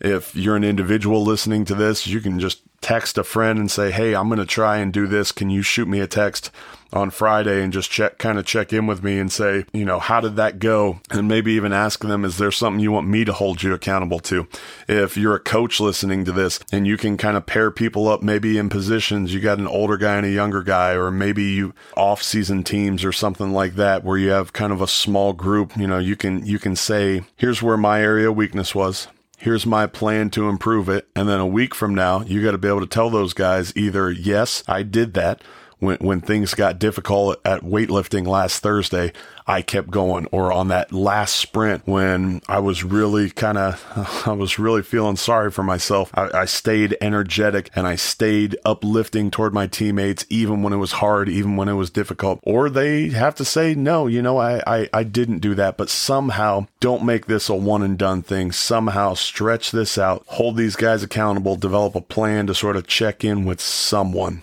If 0.00 0.34
you're 0.34 0.56
an 0.56 0.64
individual 0.64 1.22
listening 1.22 1.64
to 1.66 1.74
this, 1.74 2.06
you 2.06 2.20
can 2.20 2.38
just 2.38 2.60
text 2.80 3.18
a 3.18 3.24
friend 3.24 3.58
and 3.58 3.70
say, 3.70 3.90
Hey, 3.90 4.14
I'm 4.14 4.28
going 4.28 4.38
to 4.38 4.46
try 4.46 4.78
and 4.78 4.92
do 4.92 5.06
this. 5.06 5.32
Can 5.32 5.50
you 5.50 5.62
shoot 5.62 5.88
me 5.88 6.00
a 6.00 6.06
text 6.06 6.50
on 6.92 7.10
Friday 7.10 7.62
and 7.62 7.72
just 7.72 7.90
check, 7.90 8.18
kind 8.18 8.38
of 8.38 8.46
check 8.46 8.72
in 8.72 8.86
with 8.86 9.02
me 9.02 9.18
and 9.18 9.30
say, 9.30 9.64
you 9.72 9.84
know, 9.84 9.98
how 9.98 10.20
did 10.20 10.36
that 10.36 10.58
go? 10.58 11.00
And 11.10 11.28
maybe 11.28 11.52
even 11.52 11.72
ask 11.72 12.00
them, 12.00 12.24
is 12.24 12.38
there 12.38 12.52
something 12.52 12.80
you 12.80 12.92
want 12.92 13.08
me 13.08 13.24
to 13.24 13.32
hold 13.32 13.62
you 13.62 13.74
accountable 13.74 14.20
to? 14.20 14.46
If 14.88 15.16
you're 15.16 15.34
a 15.34 15.40
coach 15.40 15.80
listening 15.80 16.24
to 16.24 16.32
this 16.32 16.60
and 16.72 16.86
you 16.86 16.96
can 16.96 17.16
kind 17.16 17.36
of 17.36 17.46
pair 17.46 17.70
people 17.70 18.08
up, 18.08 18.22
maybe 18.22 18.58
in 18.58 18.68
positions, 18.68 19.34
you 19.34 19.40
got 19.40 19.58
an 19.58 19.66
older 19.66 19.96
guy 19.96 20.16
and 20.16 20.26
a 20.26 20.30
younger 20.30 20.62
guy, 20.62 20.92
or 20.92 21.10
maybe 21.10 21.42
you 21.42 21.74
off 21.96 22.22
season 22.22 22.62
teams 22.62 23.04
or 23.04 23.12
something 23.12 23.52
like 23.52 23.74
that, 23.74 24.04
where 24.04 24.18
you 24.18 24.30
have 24.30 24.52
kind 24.52 24.72
of 24.72 24.80
a 24.80 24.86
small 24.86 25.32
group, 25.32 25.76
you 25.76 25.86
know, 25.86 25.98
you 25.98 26.16
can, 26.16 26.44
you 26.46 26.58
can 26.58 26.76
say, 26.76 27.22
here's 27.36 27.62
where 27.62 27.76
my 27.76 28.00
area 28.00 28.30
of 28.30 28.36
weakness 28.36 28.74
was 28.74 29.08
here's 29.36 29.66
my 29.66 29.86
plan 29.86 30.30
to 30.30 30.48
improve 30.48 30.88
it. 30.88 31.08
And 31.14 31.28
then 31.28 31.40
a 31.40 31.46
week 31.46 31.74
from 31.74 31.94
now, 31.94 32.22
you 32.22 32.42
got 32.42 32.52
to 32.52 32.58
be 32.58 32.68
able 32.68 32.80
to 32.80 32.86
tell 32.86 33.10
those 33.10 33.34
guys 33.34 33.76
either, 33.76 34.10
yes, 34.10 34.62
I 34.66 34.82
did 34.82 35.14
that. 35.14 35.42
When, 35.78 35.98
when 35.98 36.20
things 36.22 36.54
got 36.54 36.78
difficult 36.78 37.38
at 37.44 37.60
weightlifting 37.60 38.26
last 38.26 38.62
Thursday, 38.62 39.12
I 39.46 39.62
kept 39.62 39.90
going. 39.90 40.26
Or 40.32 40.52
on 40.52 40.68
that 40.68 40.92
last 40.92 41.36
sprint 41.36 41.86
when 41.86 42.40
I 42.48 42.58
was 42.60 42.82
really 42.82 43.30
kind 43.30 43.58
of, 43.58 44.24
I 44.26 44.32
was 44.32 44.58
really 44.58 44.82
feeling 44.82 45.16
sorry 45.16 45.50
for 45.50 45.62
myself. 45.62 46.10
I, 46.14 46.30
I 46.32 46.44
stayed 46.46 46.96
energetic 47.00 47.70
and 47.74 47.86
I 47.86 47.96
stayed 47.96 48.56
uplifting 48.64 49.30
toward 49.30 49.52
my 49.52 49.66
teammates, 49.66 50.24
even 50.30 50.62
when 50.62 50.72
it 50.72 50.78
was 50.78 50.92
hard, 50.92 51.28
even 51.28 51.56
when 51.56 51.68
it 51.68 51.74
was 51.74 51.90
difficult. 51.90 52.40
Or 52.42 52.70
they 52.70 53.10
have 53.10 53.34
to 53.36 53.44
say, 53.44 53.74
no, 53.74 54.06
you 54.06 54.22
know, 54.22 54.38
I, 54.38 54.62
I, 54.66 54.88
I 54.92 55.02
didn't 55.04 55.38
do 55.38 55.54
that, 55.56 55.76
but 55.76 55.90
somehow 55.90 56.66
don't 56.80 57.04
make 57.04 57.26
this 57.26 57.48
a 57.48 57.54
one 57.54 57.82
and 57.82 57.98
done 57.98 58.22
thing. 58.22 58.50
Somehow 58.50 59.14
stretch 59.14 59.70
this 59.70 59.98
out, 59.98 60.24
hold 60.26 60.56
these 60.56 60.76
guys 60.76 61.02
accountable, 61.02 61.56
develop 61.56 61.94
a 61.94 62.00
plan 62.00 62.46
to 62.46 62.54
sort 62.54 62.76
of 62.76 62.86
check 62.86 63.24
in 63.24 63.44
with 63.44 63.60
someone. 63.60 64.42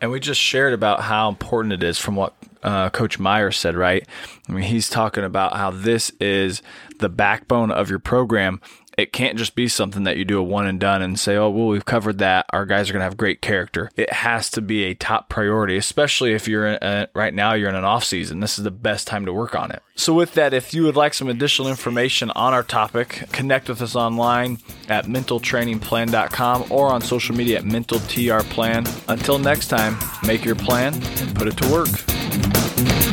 And 0.00 0.10
we 0.10 0.20
just 0.20 0.40
shared 0.40 0.72
about 0.72 1.02
how 1.02 1.28
important 1.28 1.72
it 1.72 1.82
is 1.82 1.98
from 1.98 2.14
what 2.14 2.34
uh, 2.62 2.90
Coach 2.90 3.18
Meyer 3.18 3.50
said, 3.50 3.76
right? 3.76 4.06
I 4.48 4.52
mean, 4.52 4.64
he's 4.64 4.88
talking 4.88 5.24
about 5.24 5.56
how 5.56 5.70
this 5.70 6.10
is 6.20 6.62
the 6.98 7.08
backbone 7.08 7.70
of 7.70 7.90
your 7.90 7.98
program 7.98 8.60
it 8.98 9.12
can't 9.12 9.38
just 9.38 9.54
be 9.54 9.68
something 9.68 10.02
that 10.02 10.16
you 10.16 10.24
do 10.24 10.40
a 10.40 10.42
one 10.42 10.66
and 10.66 10.80
done 10.80 11.02
and 11.02 11.18
say, 11.18 11.36
oh, 11.36 11.48
well, 11.48 11.68
we've 11.68 11.84
covered 11.84 12.18
that. 12.18 12.46
Our 12.52 12.66
guys 12.66 12.90
are 12.90 12.92
going 12.92 13.00
to 13.00 13.04
have 13.04 13.16
great 13.16 13.40
character. 13.40 13.90
It 13.96 14.12
has 14.12 14.50
to 14.50 14.60
be 14.60 14.84
a 14.84 14.94
top 14.94 15.28
priority, 15.28 15.76
especially 15.76 16.32
if 16.34 16.48
you're 16.48 16.66
in, 16.66 16.78
uh, 16.82 17.06
right 17.14 17.32
now, 17.32 17.54
you're 17.54 17.68
in 17.68 17.76
an 17.76 17.84
off 17.84 18.02
season. 18.02 18.40
This 18.40 18.58
is 18.58 18.64
the 18.64 18.72
best 18.72 19.06
time 19.06 19.24
to 19.26 19.32
work 19.32 19.54
on 19.54 19.70
it. 19.70 19.82
So, 19.94 20.12
with 20.12 20.34
that, 20.34 20.52
if 20.52 20.74
you 20.74 20.82
would 20.82 20.96
like 20.96 21.14
some 21.14 21.28
additional 21.28 21.68
information 21.68 22.30
on 22.32 22.52
our 22.52 22.64
topic, 22.64 23.24
connect 23.30 23.68
with 23.68 23.80
us 23.82 23.94
online 23.94 24.58
at 24.88 25.06
mentaltrainingplan.com 25.06 26.66
or 26.70 26.88
on 26.92 27.00
social 27.00 27.36
media 27.36 27.58
at 27.58 27.64
mentaltrplan. 27.64 29.04
Until 29.08 29.38
next 29.38 29.68
time, 29.68 29.96
make 30.26 30.44
your 30.44 30.56
plan 30.56 30.94
and 30.94 31.36
put 31.36 31.46
it 31.46 31.56
to 31.58 31.72
work. 31.72 33.07